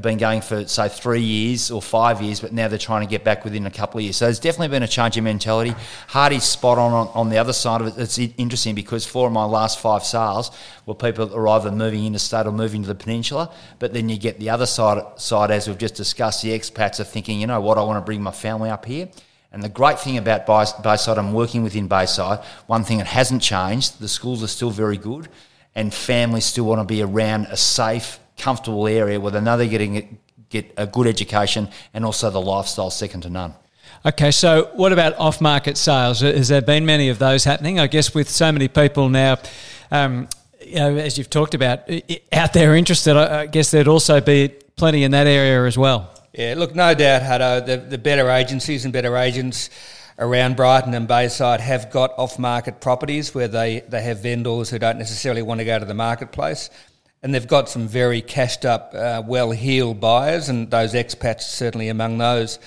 been 0.00 0.19
going 0.19 0.41
for 0.41 0.67
say 0.69 0.88
three 0.88 1.21
years 1.21 1.71
or 1.71 1.82
five 1.82 2.23
years, 2.23 2.41
but 2.41 2.53
now 2.53 2.69
they're 2.69 2.79
trying 2.79 3.05
to 3.05 3.11
get 3.11 3.25
back 3.25 3.44
within 3.44 3.67
a 3.67 3.71
couple 3.71 3.99
of 3.99 4.05
years. 4.05 4.17
So 4.17 4.26
there's 4.26 4.38
definitely 4.38 4.69
been 4.69 4.82
a 4.82 4.88
change 4.88 5.17
in 5.17 5.25
mentality. 5.25 5.75
Hardy's 6.09 6.44
spot 6.44 6.79
on, 6.79 6.93
on 6.93 7.09
on 7.15 7.29
the 7.29 7.38
other 7.38 7.53
side 7.53 7.81
of 7.81 7.88
it. 7.88 7.99
It's 7.99 8.19
interesting 8.19 8.75
because 8.75 9.05
four 9.05 9.26
of 9.26 9.32
my 9.32 9.44
last 9.44 9.81
five 9.81 10.05
sales 10.05 10.50
were 10.87 10.94
people 10.94 11.26
that 11.26 11.35
are 11.35 11.49
either 11.49 11.73
moving 11.73 12.06
interstate 12.06 12.47
or 12.47 12.53
moving 12.53 12.82
to 12.82 12.88
the 12.88 12.94
peninsula. 12.94 13.53
But 13.79 13.93
then 13.93 14.09
you 14.09 14.17
get 14.17 14.38
the 14.38 14.50
other 14.50 14.67
side 14.67 15.03
side 15.17 15.50
as 15.50 15.67
we've 15.67 15.79
just 15.79 15.97
discussed. 15.97 16.43
The 16.43 16.50
expats 16.50 17.00
are 17.00 17.05
thinking, 17.05 17.41
you 17.41 17.47
know 17.47 17.61
what, 17.61 17.77
I 17.77 17.82
want 17.82 17.97
to 17.97 18.05
bring 18.05 18.23
my 18.23 18.32
family 18.32 18.70
up 18.70 18.85
here. 18.85 19.09
And 19.53 19.62
the 19.62 19.69
great 19.69 20.00
thing 20.00 20.19
about 20.19 20.47
Bayside, 20.47 21.17
I'm 21.17 21.32
working 21.32 21.62
within 21.62 21.87
Bayside. 21.87 22.44
One 22.67 22.82
thing 22.82 22.99
that 22.99 23.06
hasn't 23.06 23.43
changed: 23.43 24.00
the 24.00 24.09
schools 24.09 24.43
are 24.43 24.49
still 24.49 24.70
very 24.70 24.97
good, 24.97 25.29
and 25.75 25.93
families 25.93 26.44
still 26.44 26.65
want 26.65 26.81
to 26.81 26.85
be 26.85 27.03
around 27.03 27.47
a 27.47 27.56
safe 27.56 28.19
comfortable 28.36 28.86
area 28.86 29.20
where 29.20 29.32
they 29.32 29.40
know 29.40 29.56
they're 29.56 29.66
getting 29.66 30.19
get 30.50 30.72
a 30.76 30.86
good 30.86 31.06
education 31.06 31.69
and 31.92 32.04
also 32.04 32.31
the 32.31 32.40
lifestyle 32.40 32.90
second 32.90 33.22
to 33.22 33.31
none. 33.31 33.54
Okay, 34.06 34.31
so 34.31 34.70
what 34.75 34.92
about 34.92 35.19
off 35.19 35.40
market 35.40 35.76
sales? 35.76 36.20
Has 36.20 36.48
there 36.48 36.62
been 36.62 36.86
many 36.86 37.08
of 37.08 37.19
those 37.19 37.44
happening? 37.44 37.81
I 37.81 37.86
guess 37.86 38.14
with 38.14 38.28
so 38.28 38.53
many 38.53 38.69
people 38.69 39.08
now, 39.08 39.38
um, 39.91 40.29
you 40.60 40.76
know, 40.76 40.96
as 40.96 41.19
you've 41.19 41.31
talked 41.31 41.55
about, 41.55 41.91
out 42.32 42.53
there 42.53 42.74
interested, 42.74 43.17
I 43.17 43.46
guess 43.46 43.70
there'd 43.70 43.88
also 43.88 44.20
be 44.20 44.48
plenty 44.76 45.05
in 45.05 45.10
that 45.12 45.26
area 45.26 45.67
as 45.67 45.79
well. 45.79 46.10
Yeah, 46.32 46.55
look, 46.56 46.74
no 46.74 46.94
doubt, 46.94 47.22
Hutto, 47.22 47.64
the, 47.64 47.76
the 47.76 47.98
better 47.98 48.29
agencies 48.29 48.84
and 48.84 48.93
better 48.93 49.17
agents 49.17 49.70
around 50.19 50.56
Brighton 50.56 50.94
and 50.94 51.08
Bayside 51.08 51.60
have 51.60 51.91
got 51.91 52.12
off 52.19 52.38
market 52.38 52.81
properties 52.81 53.34
where 53.34 53.48
they, 53.48 53.81
they 53.88 54.03
have 54.03 54.20
vendors 54.20 54.70
who 54.70 54.79
don't 54.79 54.98
necessarily 54.98 55.43
want 55.43 55.60
to 55.60 55.64
go 55.64 55.79
to 55.79 55.84
the 55.84 55.94
marketplace 55.94 56.70
and 57.24 57.34
they've 57.34 57.48
got 57.48 57.70
some 57.70 57.88
very 57.88 58.20
cashed 58.20 58.66
up, 58.66 58.93
uh, 58.94 59.22
well 59.26 59.50
heeled 59.50 59.98
buyers, 59.98 60.50
and 60.50 60.70
those 60.70 60.93
expats 60.93 61.40
certainly 61.40 61.88
among 61.88 62.19
those. 62.19 62.58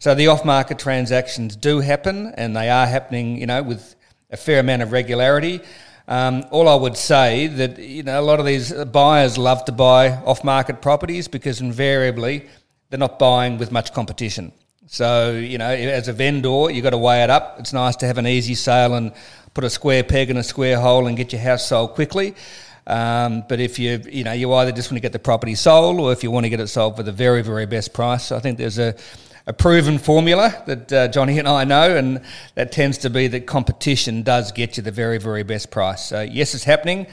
So 0.00 0.14
the 0.14 0.28
off 0.28 0.46
market 0.46 0.78
transactions 0.78 1.54
do 1.54 1.80
happen, 1.80 2.32
and 2.34 2.56
they 2.56 2.70
are 2.70 2.86
happening, 2.86 3.36
you 3.36 3.44
know, 3.44 3.62
with 3.62 3.94
a 4.30 4.38
fair 4.38 4.60
amount 4.60 4.80
of 4.80 4.92
regularity. 4.92 5.60
Um, 6.08 6.46
all 6.50 6.70
I 6.70 6.74
would 6.74 6.96
say 6.96 7.48
that 7.48 7.78
you 7.78 8.02
know 8.02 8.18
a 8.18 8.22
lot 8.22 8.40
of 8.40 8.46
these 8.46 8.72
buyers 8.72 9.36
love 9.36 9.66
to 9.66 9.72
buy 9.72 10.12
off 10.24 10.42
market 10.42 10.80
properties 10.80 11.28
because 11.28 11.60
invariably 11.60 12.48
they're 12.88 12.98
not 12.98 13.18
buying 13.18 13.58
with 13.58 13.70
much 13.70 13.92
competition. 13.92 14.52
So 14.86 15.32
you 15.32 15.58
know, 15.58 15.68
as 15.68 16.08
a 16.08 16.14
vendor, 16.14 16.70
you've 16.70 16.82
got 16.82 16.90
to 16.90 16.98
weigh 16.98 17.24
it 17.24 17.28
up. 17.28 17.56
It's 17.58 17.74
nice 17.74 17.96
to 17.96 18.06
have 18.06 18.16
an 18.16 18.26
easy 18.26 18.54
sale 18.54 18.94
and 18.94 19.12
put 19.52 19.64
a 19.64 19.70
square 19.70 20.02
peg 20.02 20.30
in 20.30 20.38
a 20.38 20.42
square 20.42 20.80
hole 20.80 21.08
and 21.08 21.14
get 21.14 21.34
your 21.34 21.42
house 21.42 21.68
sold 21.68 21.92
quickly. 21.92 22.34
Um, 22.88 23.44
but 23.46 23.60
if 23.60 23.78
you 23.78 24.02
you 24.10 24.24
know 24.24 24.32
you 24.32 24.52
either 24.54 24.72
just 24.72 24.90
want 24.90 24.96
to 24.96 25.02
get 25.02 25.12
the 25.12 25.18
property 25.18 25.54
sold 25.54 26.00
or 26.00 26.10
if 26.10 26.22
you 26.22 26.30
want 26.30 26.44
to 26.44 26.50
get 26.50 26.58
it 26.58 26.68
sold 26.68 26.96
for 26.96 27.02
the 27.02 27.12
very 27.12 27.42
very 27.42 27.66
best 27.66 27.92
price, 27.92 28.32
I 28.32 28.40
think 28.40 28.56
there's 28.56 28.78
a 28.78 28.96
a 29.46 29.52
proven 29.52 29.98
formula 29.98 30.62
that 30.66 30.92
uh, 30.92 31.08
Johnny 31.08 31.38
and 31.38 31.48
I 31.48 31.64
know, 31.64 31.96
and 31.96 32.22
that 32.54 32.72
tends 32.72 32.98
to 32.98 33.10
be 33.10 33.28
that 33.28 33.46
competition 33.46 34.22
does 34.22 34.52
get 34.52 34.78
you 34.78 34.82
the 34.82 34.90
very 34.90 35.18
very 35.18 35.42
best 35.42 35.70
price. 35.70 36.06
So 36.06 36.22
yes, 36.22 36.54
it's 36.54 36.64
happening. 36.64 37.06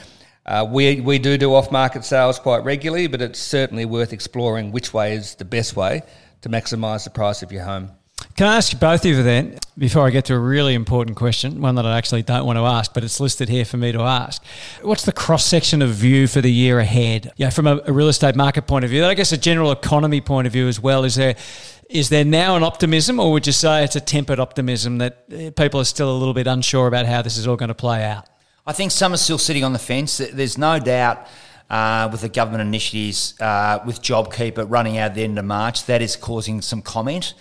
Uh, 0.46 0.66
we 0.70 1.02
we 1.02 1.20
do 1.20 1.38
do 1.38 1.54
off 1.54 1.72
market 1.72 2.06
sales 2.06 2.40
quite 2.40 2.64
regularly, 2.64 3.08
but 3.08 3.22
it's 3.22 3.40
certainly 3.40 3.84
worth 3.84 4.14
exploring 4.14 4.72
which 4.72 4.94
way 4.94 5.16
is 5.16 5.36
the 5.36 5.46
best 5.46 5.76
way 5.76 6.04
to 6.42 6.50
maximise 6.50 7.04
the 7.04 7.10
price 7.10 7.44
of 7.44 7.52
your 7.52 7.64
home. 7.64 7.92
Can 8.36 8.48
I 8.48 8.58
ask 8.58 8.74
you 8.74 8.80
both 8.80 9.06
of 9.06 9.12
you 9.12 9.24
then, 9.24 9.58
before 9.78 10.06
I 10.06 10.10
get 10.10 10.26
to 10.26 10.34
a 10.34 10.40
really 10.40 10.74
important 10.74 11.16
question, 11.16 11.62
one 11.62 11.76
that 11.76 11.86
I 11.86 11.98
actually 11.98 12.22
don't 12.22 12.46
want 12.46 12.58
to 12.58 12.66
ask, 12.66 12.94
but 12.94 13.02
it's 13.02 13.22
listed 13.22 13.48
here 13.48 13.64
for 13.64 13.78
me 13.78 13.94
to 13.94 14.02
ask. 14.02 14.44
What's 14.82 15.06
the 15.06 15.14
cross 15.14 15.46
section 15.46 15.82
of 15.82 15.92
view 15.92 16.28
for 16.28 16.42
the 16.42 16.52
year 16.52 16.80
ahead? 16.80 17.32
Yeah, 17.38 17.50
from 17.50 17.66
a, 17.66 17.80
a, 17.86 17.94
real 17.94 18.10
estate 18.10 18.36
market 18.36 18.68
point 18.68 18.84
of 18.84 18.92
view, 18.92 19.06
I 19.06 19.14
guess 19.14 19.32
a 19.32 19.38
general 19.38 19.72
economy 19.72 20.20
point 20.20 20.48
of 20.48 20.52
view 20.52 20.68
as 20.68 20.82
well. 20.82 21.06
Is 21.06 21.16
there 21.16 21.38
is 21.90 22.10
there 22.10 22.26
now 22.26 22.58
an 22.58 22.64
optimism, 22.64 23.22
or 23.22 23.32
would 23.32 23.48
you 23.48 23.54
say 23.54 23.86
it's 23.86 23.96
a 23.96 24.02
tempered 24.02 24.42
optimism 24.42 24.98
that 24.98 25.24
uh, 25.32 25.52
people 25.52 25.80
are 25.80 25.86
still 25.86 26.12
a 26.12 26.18
little 26.18 26.34
bit 26.34 26.46
unsure 26.46 26.88
about 26.88 27.06
how 27.06 27.22
this 27.22 27.38
is 27.38 27.48
all 27.48 27.56
going 27.56 27.70
to 27.70 27.74
play 27.76 28.04
out? 28.04 28.28
I 28.68 28.74
think 28.74 28.92
some 28.92 29.14
are 29.14 29.18
still 29.18 29.38
sitting 29.38 29.64
on 29.64 29.72
the 29.72 29.80
fence. 29.80 30.18
There's 30.18 30.58
no 30.58 30.78
doubt 30.78 31.26
uh, 31.70 32.10
with 32.12 32.20
the 32.20 32.30
government 32.30 32.64
initiatives, 32.64 33.40
uh, 33.40 33.80
with 33.86 34.02
JobKeeper 34.02 34.66
running 34.70 34.98
out 34.98 35.12
at 35.12 35.16
the 35.16 35.24
end 35.24 35.40
of 35.40 35.46
March, 35.46 35.86
that 35.86 36.02
is 36.02 36.18
causing 36.18 36.62
some 36.62 36.82
comment. 36.82 37.34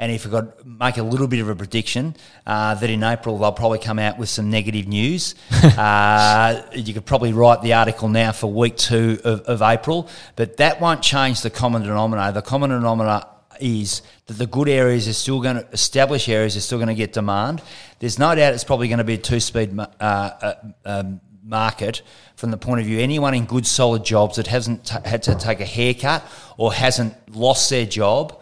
And 0.00 0.10
if 0.10 0.24
we 0.24 0.30
got 0.30 0.66
make 0.66 0.96
a 0.96 1.02
little 1.02 1.28
bit 1.28 1.40
of 1.40 1.50
a 1.50 1.54
prediction 1.54 2.16
uh, 2.46 2.74
that 2.74 2.88
in 2.88 3.04
April 3.04 3.36
they'll 3.36 3.52
probably 3.52 3.78
come 3.78 3.98
out 3.98 4.18
with 4.18 4.30
some 4.30 4.50
negative 4.50 4.88
news, 4.88 5.34
uh, 5.62 6.62
you 6.74 6.94
could 6.94 7.04
probably 7.04 7.34
write 7.34 7.60
the 7.60 7.74
article 7.74 8.08
now 8.08 8.32
for 8.32 8.50
week 8.50 8.78
two 8.78 9.20
of, 9.24 9.42
of 9.42 9.60
April, 9.60 10.08
but 10.36 10.56
that 10.56 10.80
won't 10.80 11.02
change 11.02 11.42
the 11.42 11.50
common 11.50 11.82
denominator. 11.82 12.32
The 12.32 12.42
common 12.42 12.70
denominator 12.70 13.26
is 13.60 14.00
that 14.24 14.38
the 14.38 14.46
good 14.46 14.70
areas 14.70 15.06
are 15.06 15.12
still 15.12 15.42
going 15.42 15.56
to 15.56 15.68
establish 15.70 16.30
areas 16.30 16.56
are 16.56 16.60
still 16.60 16.78
going 16.78 16.88
to 16.88 16.94
get 16.94 17.12
demand. 17.12 17.60
There's 17.98 18.18
no 18.18 18.34
doubt 18.34 18.54
it's 18.54 18.64
probably 18.64 18.88
going 18.88 18.98
to 18.98 19.04
be 19.04 19.14
a 19.14 19.18
two 19.18 19.38
speed 19.38 19.78
uh, 19.78 19.84
uh, 20.00 20.54
um, 20.86 21.20
market 21.44 22.00
from 22.36 22.50
the 22.50 22.56
point 22.56 22.80
of 22.80 22.86
view 22.86 22.98
anyone 23.00 23.34
in 23.34 23.44
good 23.44 23.66
solid 23.66 24.02
jobs 24.02 24.36
that 24.36 24.46
hasn't 24.46 24.86
t- 24.86 24.96
had 25.04 25.22
to 25.24 25.34
take 25.34 25.60
a 25.60 25.64
haircut 25.66 26.24
or 26.56 26.72
hasn't 26.72 27.14
lost 27.36 27.68
their 27.68 27.84
job 27.84 28.40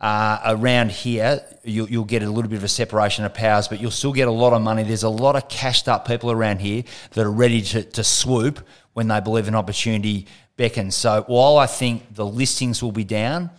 uh, 0.00 0.40
around 0.46 0.90
here, 0.90 1.42
you'll, 1.62 1.88
you'll, 1.88 2.04
get 2.04 2.22
a 2.22 2.30
little 2.30 2.48
bit 2.48 2.56
of 2.56 2.64
a 2.64 2.68
separation 2.68 3.24
of 3.24 3.34
powers, 3.34 3.68
but 3.68 3.80
you'll 3.80 3.90
still 3.90 4.14
get 4.14 4.28
a 4.28 4.32
lot 4.32 4.54
of 4.54 4.62
money. 4.62 4.82
There's 4.82 5.02
a 5.02 5.10
lot 5.10 5.36
of 5.36 5.48
cashed 5.48 5.88
up 5.88 6.06
people 6.06 6.30
around 6.30 6.60
here 6.60 6.84
that 7.12 7.26
are 7.26 7.30
ready 7.30 7.60
to, 7.62 7.82
to 7.82 8.02
swoop 8.02 8.66
when 8.94 9.08
they 9.08 9.20
believe 9.20 9.46
an 9.46 9.54
opportunity 9.54 10.26
beckons. 10.56 10.94
So 10.94 11.24
while 11.26 11.58
I 11.58 11.66
think 11.66 12.14
the 12.14 12.24
listings 12.24 12.82
will 12.82 12.92
be 12.92 13.04
down, 13.04 13.50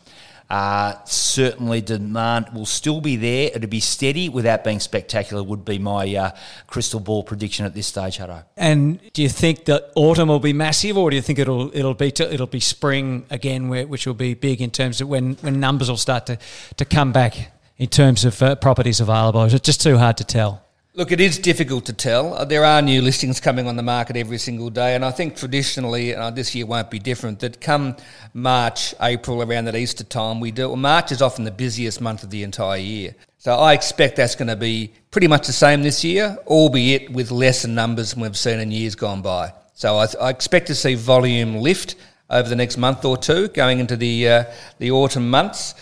uh, 0.51 1.01
certainly, 1.05 1.79
demand 1.79 2.49
will 2.53 2.65
still 2.65 2.99
be 2.99 3.15
there. 3.15 3.51
It'll 3.55 3.69
be 3.69 3.79
steady 3.79 4.27
without 4.27 4.65
being 4.65 4.81
spectacular. 4.81 5.41
Would 5.41 5.63
be 5.63 5.79
my 5.79 6.13
uh, 6.13 6.31
crystal 6.67 6.99
ball 6.99 7.23
prediction 7.23 7.65
at 7.65 7.73
this 7.73 7.87
stage, 7.87 8.17
Hutto. 8.17 8.43
And 8.57 8.99
do 9.13 9.21
you 9.23 9.29
think 9.29 9.63
that 9.65 9.91
autumn 9.95 10.27
will 10.27 10.41
be 10.41 10.51
massive, 10.51 10.97
or 10.97 11.09
do 11.09 11.15
you 11.15 11.21
think 11.21 11.39
it'll 11.39 11.73
it'll 11.73 11.93
be 11.93 12.11
to, 12.11 12.33
it'll 12.33 12.47
be 12.47 12.59
spring 12.59 13.25
again, 13.29 13.69
where, 13.69 13.87
which 13.87 14.05
will 14.05 14.13
be 14.13 14.33
big 14.33 14.61
in 14.61 14.71
terms 14.71 14.99
of 14.99 15.07
when, 15.07 15.35
when 15.35 15.61
numbers 15.61 15.89
will 15.89 15.95
start 15.95 16.25
to, 16.25 16.37
to 16.75 16.83
come 16.83 17.13
back 17.13 17.53
in 17.77 17.87
terms 17.87 18.25
of 18.25 18.41
uh, 18.43 18.55
properties 18.55 18.99
available? 18.99 19.43
Is 19.43 19.53
it 19.53 19.63
just 19.63 19.81
too 19.81 19.97
hard 19.97 20.17
to 20.17 20.25
tell? 20.25 20.65
Look, 20.93 21.13
it 21.13 21.21
is 21.21 21.37
difficult 21.37 21.85
to 21.85 21.93
tell. 21.93 22.33
Uh, 22.33 22.43
there 22.43 22.65
are 22.65 22.81
new 22.81 23.01
listings 23.01 23.39
coming 23.39 23.65
on 23.65 23.77
the 23.77 23.81
market 23.81 24.17
every 24.17 24.37
single 24.37 24.69
day, 24.69 24.93
and 24.93 25.05
I 25.05 25.11
think 25.11 25.37
traditionally, 25.37 26.13
uh, 26.13 26.31
this 26.31 26.53
year 26.53 26.65
won't 26.65 26.91
be 26.91 26.99
different. 26.99 27.39
That 27.39 27.61
come 27.61 27.95
March, 28.33 28.93
April, 28.99 29.41
around 29.41 29.65
that 29.65 29.75
Easter 29.77 30.03
time, 30.03 30.41
we 30.41 30.51
do. 30.51 30.67
Well, 30.67 30.75
March 30.75 31.13
is 31.13 31.21
often 31.21 31.45
the 31.45 31.51
busiest 31.51 32.01
month 32.01 32.23
of 32.23 32.29
the 32.29 32.43
entire 32.43 32.77
year, 32.77 33.15
so 33.37 33.53
I 33.53 33.71
expect 33.71 34.17
that's 34.17 34.35
going 34.35 34.49
to 34.49 34.57
be 34.57 34.91
pretty 35.11 35.27
much 35.27 35.47
the 35.47 35.53
same 35.53 35.81
this 35.81 36.03
year, 36.03 36.37
albeit 36.45 37.09
with 37.09 37.31
lesser 37.31 37.69
numbers 37.69 38.11
than 38.11 38.23
we've 38.23 38.35
seen 38.35 38.59
in 38.59 38.69
years 38.69 38.93
gone 38.93 39.21
by. 39.21 39.53
So 39.75 39.95
I, 39.95 40.07
I 40.19 40.29
expect 40.29 40.67
to 40.67 40.75
see 40.75 40.95
volume 40.95 41.55
lift 41.55 41.95
over 42.29 42.49
the 42.49 42.57
next 42.57 42.75
month 42.75 43.05
or 43.05 43.15
two, 43.15 43.47
going 43.47 43.79
into 43.79 43.95
the 43.95 44.27
uh, 44.27 44.43
the 44.79 44.91
autumn 44.91 45.29
months 45.29 45.73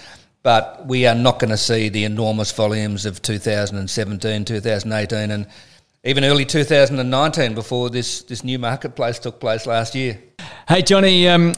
but 0.43 0.85
we 0.85 1.05
are 1.05 1.15
not 1.15 1.39
going 1.39 1.49
to 1.49 1.57
see 1.57 1.89
the 1.89 2.05
enormous 2.05 2.51
volumes 2.51 3.05
of 3.05 3.21
2017, 3.21 4.45
2018, 4.45 5.31
and 5.31 5.47
even 6.03 6.23
early 6.23 6.45
2019 6.45 7.53
before 7.55 7.89
this, 7.89 8.23
this 8.23 8.43
new 8.43 8.57
marketplace 8.57 9.19
took 9.19 9.39
place 9.39 9.65
last 9.65 9.95
year. 9.95 10.19
Hey, 10.67 10.81
Johnny, 10.81 11.27
um, 11.27 11.53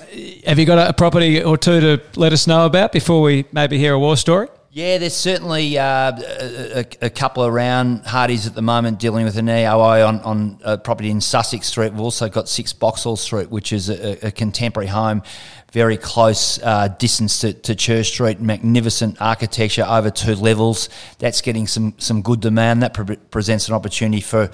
have 0.47 0.57
you 0.57 0.65
got 0.65 0.89
a 0.89 0.93
property 0.93 1.43
or 1.43 1.57
two 1.57 1.79
to 1.79 2.01
let 2.15 2.33
us 2.33 2.47
know 2.47 2.65
about 2.65 2.91
before 2.91 3.21
we 3.21 3.45
maybe 3.51 3.77
hear 3.77 3.93
a 3.93 3.99
war 3.99 4.17
story? 4.17 4.47
Yeah, 4.73 4.99
there's 4.99 5.13
certainly 5.17 5.77
uh, 5.77 6.13
a, 6.17 6.85
a, 7.01 7.09
couple 7.09 7.45
around 7.45 8.05
Hardy's 8.05 8.47
at 8.47 8.55
the 8.55 8.61
moment 8.61 8.99
dealing 8.99 9.25
with 9.25 9.35
an 9.35 9.47
EOI 9.47 10.07
on, 10.07 10.21
on 10.21 10.59
a 10.63 10.77
property 10.77 11.09
in 11.09 11.19
Sussex 11.19 11.67
Street. 11.67 11.91
We've 11.91 11.99
also 11.99 12.29
got 12.29 12.47
Six 12.47 12.71
Boxshall 12.71 13.17
Street, 13.17 13.51
which 13.51 13.73
is 13.73 13.89
a, 13.89 14.27
a 14.27 14.31
contemporary 14.31 14.87
home, 14.87 15.23
very 15.73 15.97
close 15.97 16.57
uh, 16.63 16.87
distance 16.87 17.39
to, 17.39 17.51
to 17.51 17.75
Church 17.75 18.07
Street, 18.07 18.39
magnificent 18.39 19.21
architecture 19.21 19.83
over 19.85 20.09
two 20.09 20.35
levels. 20.35 20.87
That's 21.19 21.41
getting 21.41 21.67
some, 21.67 21.93
some 21.97 22.21
good 22.21 22.39
demand. 22.39 22.81
That 22.81 22.93
pre- 22.93 23.17
presents 23.17 23.67
an 23.67 23.73
opportunity 23.73 24.21
for 24.21 24.51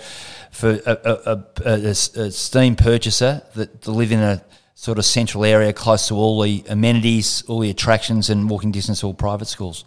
for 0.50 0.80
a, 0.84 1.46
a, 1.64 1.90
a 1.90 1.94
steam 1.94 2.76
purchaser 2.76 3.44
that 3.54 3.84
to 3.84 3.92
live 3.92 4.12
in 4.12 4.20
a 4.20 4.44
sort 4.74 4.98
of 4.98 5.06
central 5.06 5.46
area 5.46 5.74
close 5.74 6.08
to 6.08 6.16
all 6.16 6.42
the 6.42 6.64
amenities, 6.70 7.44
all 7.48 7.60
the 7.60 7.70
attractions, 7.70 8.32
and 8.32 8.50
walking 8.50 8.72
distance 8.72 9.02
to 9.02 9.06
all 9.06 9.14
private 9.14 9.46
schools. 9.46 9.86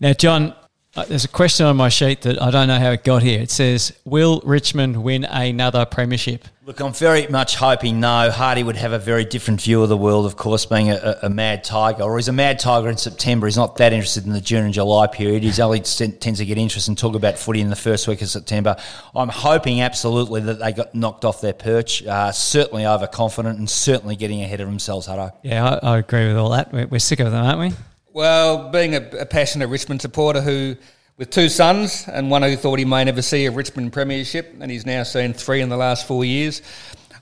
Now, 0.00 0.12
John, 0.12 0.54
uh, 0.96 1.04
there's 1.04 1.24
a 1.24 1.28
question 1.28 1.66
on 1.66 1.76
my 1.76 1.88
sheet 1.88 2.22
that 2.22 2.42
I 2.42 2.50
don't 2.50 2.66
know 2.66 2.78
how 2.78 2.90
it 2.90 3.04
got 3.04 3.22
here. 3.22 3.40
It 3.40 3.50
says, 3.50 3.92
"Will 4.04 4.40
Richmond 4.44 5.02
win 5.02 5.24
another 5.24 5.84
premiership?" 5.84 6.48
Look, 6.64 6.80
I'm 6.80 6.92
very 6.92 7.26
much 7.28 7.56
hoping 7.56 8.00
no. 8.00 8.30
Hardy 8.30 8.62
would 8.62 8.76
have 8.76 8.92
a 8.92 8.98
very 8.98 9.24
different 9.24 9.60
view 9.60 9.82
of 9.82 9.88
the 9.88 9.96
world, 9.96 10.26
of 10.26 10.36
course, 10.36 10.66
being 10.66 10.90
a, 10.90 11.18
a, 11.22 11.28
mad 11.28 11.64
tiger, 11.64 12.02
or 12.02 12.16
he's 12.16 12.28
a 12.28 12.32
mad 12.32 12.58
tiger 12.58 12.88
in 12.88 12.96
September. 12.96 13.46
He's 13.46 13.56
not 13.56 13.76
that 13.76 13.92
interested 13.92 14.24
in 14.26 14.32
the 14.32 14.40
June 14.40 14.64
and 14.64 14.74
July 14.74 15.06
period. 15.06 15.42
He's 15.42 15.58
only 15.58 15.80
tends 15.80 16.38
to 16.38 16.44
get 16.44 16.58
interest 16.58 16.86
and 16.86 16.98
talk 16.98 17.14
about 17.14 17.38
footy 17.38 17.60
in 17.60 17.70
the 17.70 17.76
first 17.76 18.06
week 18.06 18.20
of 18.22 18.28
September. 18.28 18.76
I'm 19.14 19.28
hoping 19.28 19.80
absolutely 19.80 20.42
that 20.42 20.58
they 20.58 20.72
got 20.72 20.94
knocked 20.94 21.24
off 21.24 21.40
their 21.40 21.52
perch. 21.54 22.04
Uh, 22.04 22.30
certainly 22.30 22.84
overconfident 22.84 23.58
and 23.58 23.70
certainly 23.70 24.14
getting 24.14 24.42
ahead 24.42 24.60
of 24.60 24.68
themselves, 24.68 25.08
Hutto. 25.08 25.32
Yeah, 25.42 25.78
I, 25.82 25.94
I 25.94 25.98
agree 25.98 26.28
with 26.28 26.36
all 26.36 26.50
that. 26.50 26.72
We're, 26.72 26.86
we're 26.86 26.98
sick 26.98 27.20
of 27.20 27.30
them, 27.30 27.44
aren't 27.44 27.58
we? 27.58 27.76
Well, 28.12 28.70
being 28.70 28.96
a, 28.96 29.08
a, 29.20 29.26
passionate 29.26 29.68
Richmond 29.68 30.02
supporter 30.02 30.40
who, 30.40 30.74
with 31.16 31.30
two 31.30 31.48
sons 31.48 32.08
and 32.08 32.28
one 32.28 32.42
who 32.42 32.56
thought 32.56 32.80
he 32.80 32.84
may 32.84 33.04
never 33.04 33.22
see 33.22 33.46
a 33.46 33.52
Richmond 33.52 33.92
premiership, 33.92 34.52
and 34.58 34.68
he's 34.68 34.84
now 34.84 35.04
seen 35.04 35.32
three 35.32 35.60
in 35.60 35.68
the 35.68 35.76
last 35.76 36.08
four 36.08 36.24
years. 36.24 36.60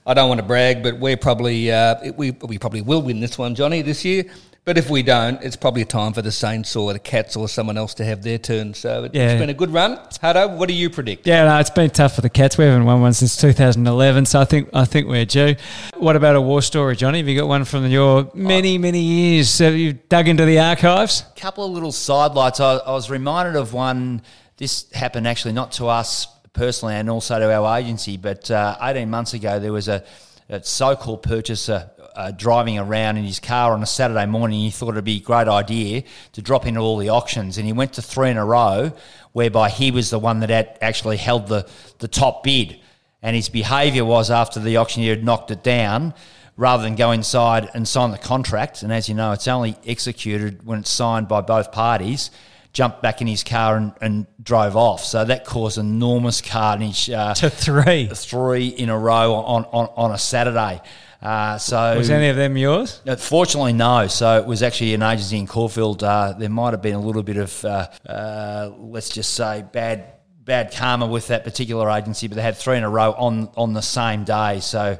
I 0.07 0.15
don't 0.15 0.29
want 0.29 0.39
to 0.39 0.47
brag, 0.47 0.81
but 0.81 0.97
we're 0.97 1.15
probably 1.15 1.71
uh, 1.71 2.11
we 2.13 2.31
we 2.31 2.57
probably 2.57 2.81
will 2.81 3.03
win 3.03 3.19
this 3.19 3.37
one, 3.37 3.53
Johnny, 3.53 3.83
this 3.83 4.03
year. 4.03 4.23
But 4.69 4.77
if 4.77 4.87
we 4.87 5.01
don't, 5.01 5.41
it's 5.41 5.55
probably 5.55 5.83
time 5.83 6.13
for 6.13 6.21
the 6.21 6.31
Saints 6.31 6.75
or 6.75 6.93
the 6.93 6.99
Cats 6.99 7.35
or 7.35 7.49
someone 7.49 7.75
else 7.75 7.95
to 7.95 8.05
have 8.05 8.21
their 8.21 8.37
turn. 8.37 8.75
So 8.75 9.05
it, 9.05 9.15
has 9.15 9.39
been 9.39 9.49
a 9.49 9.53
good 9.55 9.71
run. 9.71 9.97
Hutto, 10.21 10.57
what 10.57 10.67
do 10.67 10.75
you 10.75 10.91
predict? 10.91 11.25
Yeah, 11.25 11.45
no, 11.45 11.57
it's 11.57 11.71
been 11.71 11.89
tough 11.89 12.13
for 12.13 12.21
the 12.21 12.29
Cats. 12.29 12.55
We 12.55 12.65
haven't 12.65 12.85
won 12.85 13.01
one 13.01 13.13
since 13.13 13.35
2011, 13.37 14.27
so 14.27 14.39
I 14.39 14.45
think 14.45 14.69
I 14.71 14.85
think 14.85 15.07
we're 15.07 15.25
due. 15.25 15.55
What 15.97 16.15
about 16.15 16.35
a 16.35 16.41
war 16.41 16.61
story, 16.61 16.95
Johnny? 16.95 17.17
Have 17.17 17.27
you 17.27 17.35
got 17.35 17.47
one 17.47 17.65
from 17.65 17.87
your 17.87 18.29
many 18.35 18.77
many 18.77 18.99
years? 18.99 19.57
Have 19.57 19.73
you 19.73 19.93
dug 19.93 20.27
into 20.27 20.45
the 20.45 20.59
archives? 20.59 21.23
A 21.35 21.39
couple 21.39 21.65
of 21.65 21.71
little 21.71 21.91
sidelights. 21.91 22.59
I, 22.59 22.75
I 22.75 22.91
was 22.91 23.09
reminded 23.09 23.55
of 23.55 23.73
one. 23.73 24.21
This 24.57 24.87
happened 24.91 25.27
actually 25.27 25.53
not 25.53 25.71
to 25.71 25.87
us 25.87 26.27
personally 26.53 26.93
and 26.93 27.09
also 27.09 27.39
to 27.39 27.51
our 27.51 27.79
agency, 27.79 28.17
but 28.17 28.51
uh, 28.51 28.77
18 28.83 29.09
months 29.09 29.33
ago 29.33 29.57
there 29.57 29.73
was 29.73 29.87
a, 29.87 30.03
a 30.47 30.63
so-called 30.63 31.23
purchaser 31.23 31.89
uh, 32.19 32.31
driving 32.31 32.77
around 32.77 33.15
in 33.15 33.23
his 33.23 33.39
car 33.39 33.71
on 33.71 33.81
a 33.81 33.85
Saturday 33.85 34.25
morning, 34.25 34.59
he 34.59 34.71
thought 34.71 34.89
it'd 34.89 35.05
be 35.05 35.17
a 35.17 35.21
great 35.21 35.47
idea 35.47 36.03
to 36.33 36.41
drop 36.41 36.65
into 36.65 36.81
all 36.81 36.97
the 36.97 37.07
auctions, 37.07 37.57
and 37.57 37.65
he 37.65 37.71
went 37.71 37.93
to 37.93 38.01
three 38.01 38.29
in 38.29 38.35
a 38.35 38.43
row, 38.43 38.91
whereby 39.31 39.69
he 39.69 39.89
was 39.89 40.09
the 40.09 40.19
one 40.19 40.41
that 40.41 40.49
had 40.49 40.77
actually 40.81 41.15
held 41.15 41.47
the, 41.47 41.65
the 41.99 42.09
top 42.09 42.43
bid. 42.43 42.77
And 43.21 43.37
his 43.37 43.47
behaviour 43.47 44.03
was 44.03 44.29
after 44.29 44.59
the 44.59 44.75
auctioneer 44.77 45.15
had 45.15 45.23
knocked 45.23 45.49
it 45.49 45.63
down, 45.63 46.13
rather 46.57 46.83
than 46.83 46.95
go 46.95 47.11
inside 47.11 47.69
and 47.73 47.87
sign 47.87 48.11
the 48.11 48.17
contract. 48.17 48.83
And 48.83 48.91
as 48.91 49.07
you 49.07 49.15
know, 49.15 49.31
it's 49.31 49.47
only 49.47 49.77
executed 49.87 50.65
when 50.65 50.79
it's 50.79 50.89
signed 50.89 51.29
by 51.29 51.39
both 51.39 51.71
parties. 51.71 52.31
Jumped 52.73 53.01
back 53.01 53.21
in 53.21 53.27
his 53.27 53.43
car 53.43 53.77
and, 53.77 53.93
and 53.99 54.27
drove 54.43 54.75
off. 54.75 55.03
So 55.03 55.25
that 55.25 55.43
caused 55.45 55.77
enormous 55.77 56.41
carnage. 56.41 57.09
Uh, 57.09 57.33
to 57.33 57.49
three, 57.49 58.07
three 58.07 58.67
in 58.67 58.89
a 58.89 58.97
row 58.97 59.35
on, 59.35 59.65
on, 59.71 59.89
on 59.95 60.11
a 60.11 60.17
Saturday. 60.17 60.81
Uh, 61.21 61.57
so 61.57 61.97
was 61.97 62.09
any 62.09 62.29
of 62.29 62.37
them 62.37 62.55
yours? 62.55 63.01
Fortunately, 63.17 63.73
no. 63.73 64.07
So 64.07 64.37
it 64.37 64.45
was 64.45 64.63
actually 64.63 64.93
an 64.93 65.03
agency 65.03 65.37
in 65.37 65.47
Caulfield. 65.47 66.01
Uh, 66.01 66.33
there 66.37 66.49
might 66.49 66.71
have 66.71 66.81
been 66.81 66.95
a 66.95 67.01
little 67.01 67.23
bit 67.23 67.37
of, 67.37 67.65
uh, 67.65 67.87
uh, 68.07 68.71
let's 68.77 69.09
just 69.09 69.33
say, 69.33 69.65
bad 69.73 70.13
bad 70.45 70.73
karma 70.73 71.05
with 71.05 71.27
that 71.27 71.43
particular 71.43 71.89
agency, 71.91 72.27
but 72.27 72.35
they 72.35 72.41
had 72.41 72.57
three 72.57 72.77
in 72.77 72.83
a 72.83 72.89
row 72.89 73.11
on 73.11 73.49
on 73.57 73.73
the 73.73 73.81
same 73.81 74.23
day. 74.23 74.61
So 74.61 74.97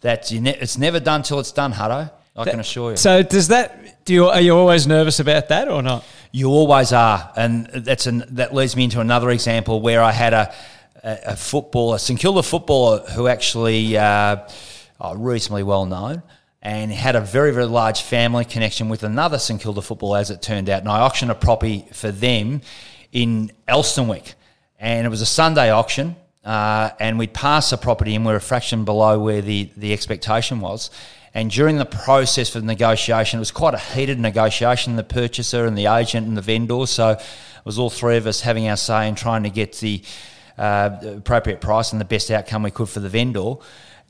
that's 0.00 0.30
ne- 0.30 0.56
it's 0.56 0.76
never 0.76 1.00
done 1.00 1.22
till 1.22 1.40
it's 1.40 1.52
done, 1.52 1.72
Hutto. 1.72 2.10
I 2.34 2.44
that, 2.44 2.50
can 2.50 2.60
assure 2.60 2.92
you. 2.92 2.96
So 2.96 3.22
does 3.22 3.48
that? 3.48 4.04
Do 4.04 4.12
you 4.12 4.26
are 4.26 4.40
you 4.40 4.54
always 4.54 4.86
nervous 4.86 5.20
about 5.20 5.48
that 5.48 5.68
or 5.68 5.82
not? 5.82 6.04
You 6.32 6.50
always 6.50 6.92
are, 6.92 7.32
and 7.34 7.66
that's 7.66 8.06
an, 8.06 8.24
that 8.32 8.54
leads 8.54 8.76
me 8.76 8.84
into 8.84 9.00
another 9.00 9.30
example 9.30 9.80
where 9.80 10.02
I 10.02 10.12
had 10.12 10.34
a 10.34 10.54
a, 11.02 11.18
a 11.28 11.36
footballer, 11.36 11.96
St 11.96 12.20
Kilda 12.20 12.42
footballer, 12.42 12.98
who 12.98 13.26
actually. 13.26 13.96
Uh, 13.96 14.46
uh, 15.02 15.14
reasonably 15.16 15.64
well 15.64 15.84
known 15.84 16.22
and 16.62 16.92
had 16.92 17.16
a 17.16 17.20
very, 17.20 17.52
very 17.52 17.66
large 17.66 18.02
family 18.02 18.44
connection 18.44 18.88
with 18.88 19.02
another 19.02 19.38
St 19.38 19.60
Kilda 19.60 19.82
football, 19.82 20.14
as 20.14 20.30
it 20.30 20.40
turned 20.40 20.70
out. 20.70 20.80
And 20.80 20.88
I 20.88 21.00
auctioned 21.00 21.32
a 21.32 21.34
property 21.34 21.86
for 21.92 22.12
them 22.12 22.60
in 23.10 23.50
Elsternwick. 23.68 24.34
And 24.78 25.04
it 25.04 25.10
was 25.10 25.20
a 25.20 25.26
Sunday 25.26 25.70
auction, 25.70 26.14
uh, 26.44 26.90
and 27.00 27.18
we'd 27.18 27.34
passed 27.34 27.70
the 27.70 27.76
property 27.76 28.14
and 28.14 28.24
we 28.24 28.32
are 28.32 28.36
a 28.36 28.40
fraction 28.40 28.84
below 28.84 29.18
where 29.18 29.42
the, 29.42 29.70
the 29.76 29.92
expectation 29.92 30.60
was. 30.60 30.90
And 31.34 31.50
during 31.50 31.78
the 31.78 31.86
process 31.86 32.50
for 32.50 32.60
the 32.60 32.66
negotiation, 32.66 33.38
it 33.38 33.40
was 33.40 33.50
quite 33.50 33.74
a 33.74 33.78
heated 33.78 34.20
negotiation, 34.20 34.96
the 34.96 35.02
purchaser 35.02 35.66
and 35.66 35.76
the 35.76 35.86
agent 35.86 36.28
and 36.28 36.36
the 36.36 36.42
vendor. 36.42 36.86
So 36.86 37.10
it 37.10 37.24
was 37.64 37.78
all 37.78 37.90
three 37.90 38.16
of 38.16 38.26
us 38.26 38.42
having 38.42 38.68
our 38.68 38.76
say 38.76 39.08
and 39.08 39.16
trying 39.16 39.44
to 39.44 39.50
get 39.50 39.74
the 39.78 40.02
uh, 40.58 40.90
appropriate 41.16 41.60
price 41.60 41.92
and 41.92 42.00
the 42.00 42.04
best 42.04 42.30
outcome 42.30 42.62
we 42.62 42.70
could 42.70 42.88
for 42.88 43.00
the 43.00 43.08
vendor. 43.08 43.54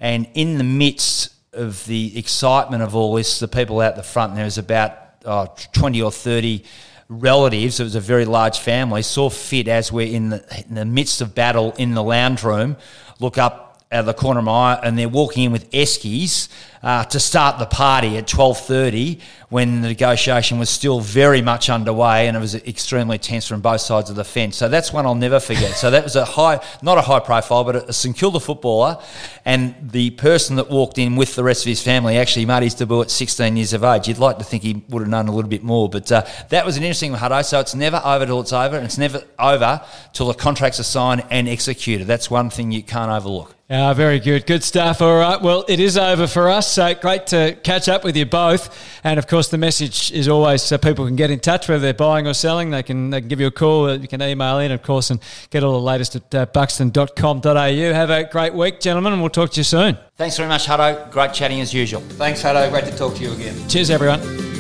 And 0.03 0.29
in 0.35 0.59
the 0.59 0.65
midst 0.65 1.33
of 1.53 1.87
the 1.87 2.19
excitement 2.19 2.83
of 2.83 2.97
all 2.97 3.15
this, 3.15 3.39
the 3.39 3.47
people 3.47 3.81
out 3.81 3.95
the 3.95 4.03
front, 4.03 4.35
there 4.35 4.45
was 4.45 4.59
about 4.59 4.99
uh, 5.25 5.47
20 5.73 6.03
or 6.03 6.11
30 6.11 6.65
relatives, 7.09 7.79
it 7.79 7.85
was 7.85 7.95
a 7.95 8.01
very 8.01 8.25
large 8.25 8.59
family, 8.59 9.03
saw 9.03 9.31
fit 9.31 9.69
as 9.69 9.93
we're 9.93 10.13
in 10.13 10.31
the, 10.31 10.65
in 10.69 10.75
the 10.75 10.85
midst 10.85 11.21
of 11.21 11.37
battle 11.37 11.73
in 11.79 11.95
the 11.95 12.03
lounge 12.03 12.43
room, 12.43 12.77
look 13.21 13.39
up 13.39 13.85
out 13.93 14.01
of 14.01 14.07
the 14.07 14.15
corner 14.15 14.41
of 14.41 14.45
my 14.47 14.75
eye, 14.75 14.81
and 14.83 14.99
they're 14.99 15.09
walking 15.09 15.45
in 15.45 15.53
with 15.53 15.71
eskies 15.71 16.49
uh, 16.83 17.05
to 17.05 17.21
start 17.21 17.59
the 17.59 17.67
party 17.67 18.17
at 18.17 18.27
12.30 18.27 19.21
when 19.49 19.83
the 19.83 19.89
negotiation 19.89 20.59
was 20.59 20.71
still 20.71 20.99
very 20.99 21.43
much 21.43 21.69
underway 21.69 22.27
and 22.27 22.37
it 22.37 22.41
was 22.41 22.55
extremely 22.55 23.19
tense 23.19 23.47
from 23.47 23.61
both 23.61 23.83
sides 23.83 24.09
of 24.09 24.17
the 24.17 24.25
fence. 24.25 24.57
So 24.57 24.69
that's 24.69 24.93
one 24.93 25.05
I'll 25.05 25.15
never 25.15 25.39
forget. 25.41 25.77
so 25.77 25.91
that 25.91 26.03
was 26.03 26.17
a 26.17 26.25
high, 26.25 26.65
not 26.81 26.97
a 26.97 27.03
high 27.03 27.21
profile, 27.21 27.63
but 27.63 27.77
a 27.89 27.93
St 27.93 28.17
Kilda 28.17 28.41
footballer. 28.41 28.99
And 29.45 29.75
the 29.91 30.11
person 30.11 30.57
that 30.57 30.71
walked 30.71 30.99
in 30.99 31.17
with 31.17 31.35
the 31.35 31.45
rest 31.45 31.65
of 31.65 31.69
his 31.69 31.83
family 31.83 32.17
actually 32.17 32.47
made 32.47 32.63
his 32.63 32.75
debut 32.75 33.03
at 33.03 33.11
16 33.11 33.57
years 33.57 33.73
of 33.75 33.85
age. 33.85 34.09
You'd 34.09 34.19
like 34.19 34.39
to 34.39 34.45
think 34.45 34.63
he 34.63 34.83
would 34.89 35.01
have 35.01 35.09
known 35.09 35.29
a 35.29 35.35
little 35.35 35.51
bit 35.51 35.63
more. 35.63 35.89
But 35.89 36.11
uh, 36.11 36.25
that 36.49 36.65
was 36.65 36.77
an 36.77 36.83
interesting 36.83 37.13
one, 37.13 37.45
So 37.45 37.61
it's 37.61 37.75
never 37.75 38.01
over 38.05 38.25
till 38.25 38.41
it's 38.41 38.53
over, 38.53 38.77
and 38.77 38.85
it's 38.87 38.99
never 38.99 39.23
over 39.39 39.83
till 40.13 40.29
the 40.29 40.35
contracts 40.35 40.81
are 40.81 40.85
signed 40.85 41.25
and 41.31 41.49
executed. 41.49 42.07
That's 42.07 42.31
one 42.31 42.51
thing 42.51 42.73
you 42.73 42.83
can't 42.83 43.11
overlook. 43.11 43.55
Ah, 43.75 43.95
very 43.95 44.21
good. 44.21 44.47
Good 44.47 44.63
stuff. 44.63 45.01
All 45.01 45.17
right. 45.17 45.41
Well, 45.41 45.65
it 45.67 45.81
is 45.81 45.97
over 45.97 46.27
for 46.27 46.51
us. 46.51 46.72
So 46.73 46.95
great 46.95 47.27
to 47.27 47.55
catch 47.63 47.87
up 47.91 48.03
with 48.03 48.17
you 48.17 48.25
both. 48.25 48.75
And 49.05 49.19
of 49.19 49.27
course, 49.27 49.49
the 49.49 49.59
message 49.59 50.11
is 50.11 50.27
always 50.27 50.63
so 50.63 50.79
people 50.79 51.05
can 51.05 51.17
get 51.17 51.31
in 51.31 51.39
touch, 51.39 51.69
whether 51.69 51.83
they're 51.83 51.93
buying 51.93 52.27
or 52.27 52.33
selling. 52.33 52.71
They 52.71 52.83
can, 52.83 53.11
they 53.11 53.21
can 53.21 53.29
give 53.29 53.41
you 53.41 53.49
a 53.49 53.51
call. 53.51 53.95
You 53.95 54.09
can 54.09 54.23
email 54.23 54.59
in, 54.59 54.73
of 54.73 54.83
course, 54.83 55.11
and 55.11 55.21
get 55.51 55.63
all 55.63 55.73
the 55.73 55.85
latest 55.85 56.17
at 56.17 56.35
uh, 56.35 56.47
buxton.com.au. 56.47 57.93
Have 57.93 58.09
a 58.09 58.25
great 58.25 58.55
week, 58.55 58.81
gentlemen, 58.81 59.13
and 59.13 59.21
we'll 59.21 59.29
talk 59.29 59.51
to 59.51 59.61
you 59.61 59.65
soon. 59.65 59.99
Thanks 60.17 60.39
very 60.39 60.49
much, 60.49 60.67
Hutto. 60.67 61.11
Great 61.11 61.35
chatting 61.35 61.61
as 61.61 61.75
usual. 61.75 62.01
Thanks, 62.01 62.43
Hutto. 62.43 62.71
Great 62.71 62.87
to 62.87 62.97
talk 62.97 63.17
to 63.17 63.23
you 63.23 63.33
again. 63.33 63.69
Cheers, 63.69 63.91
everyone. 63.91 64.52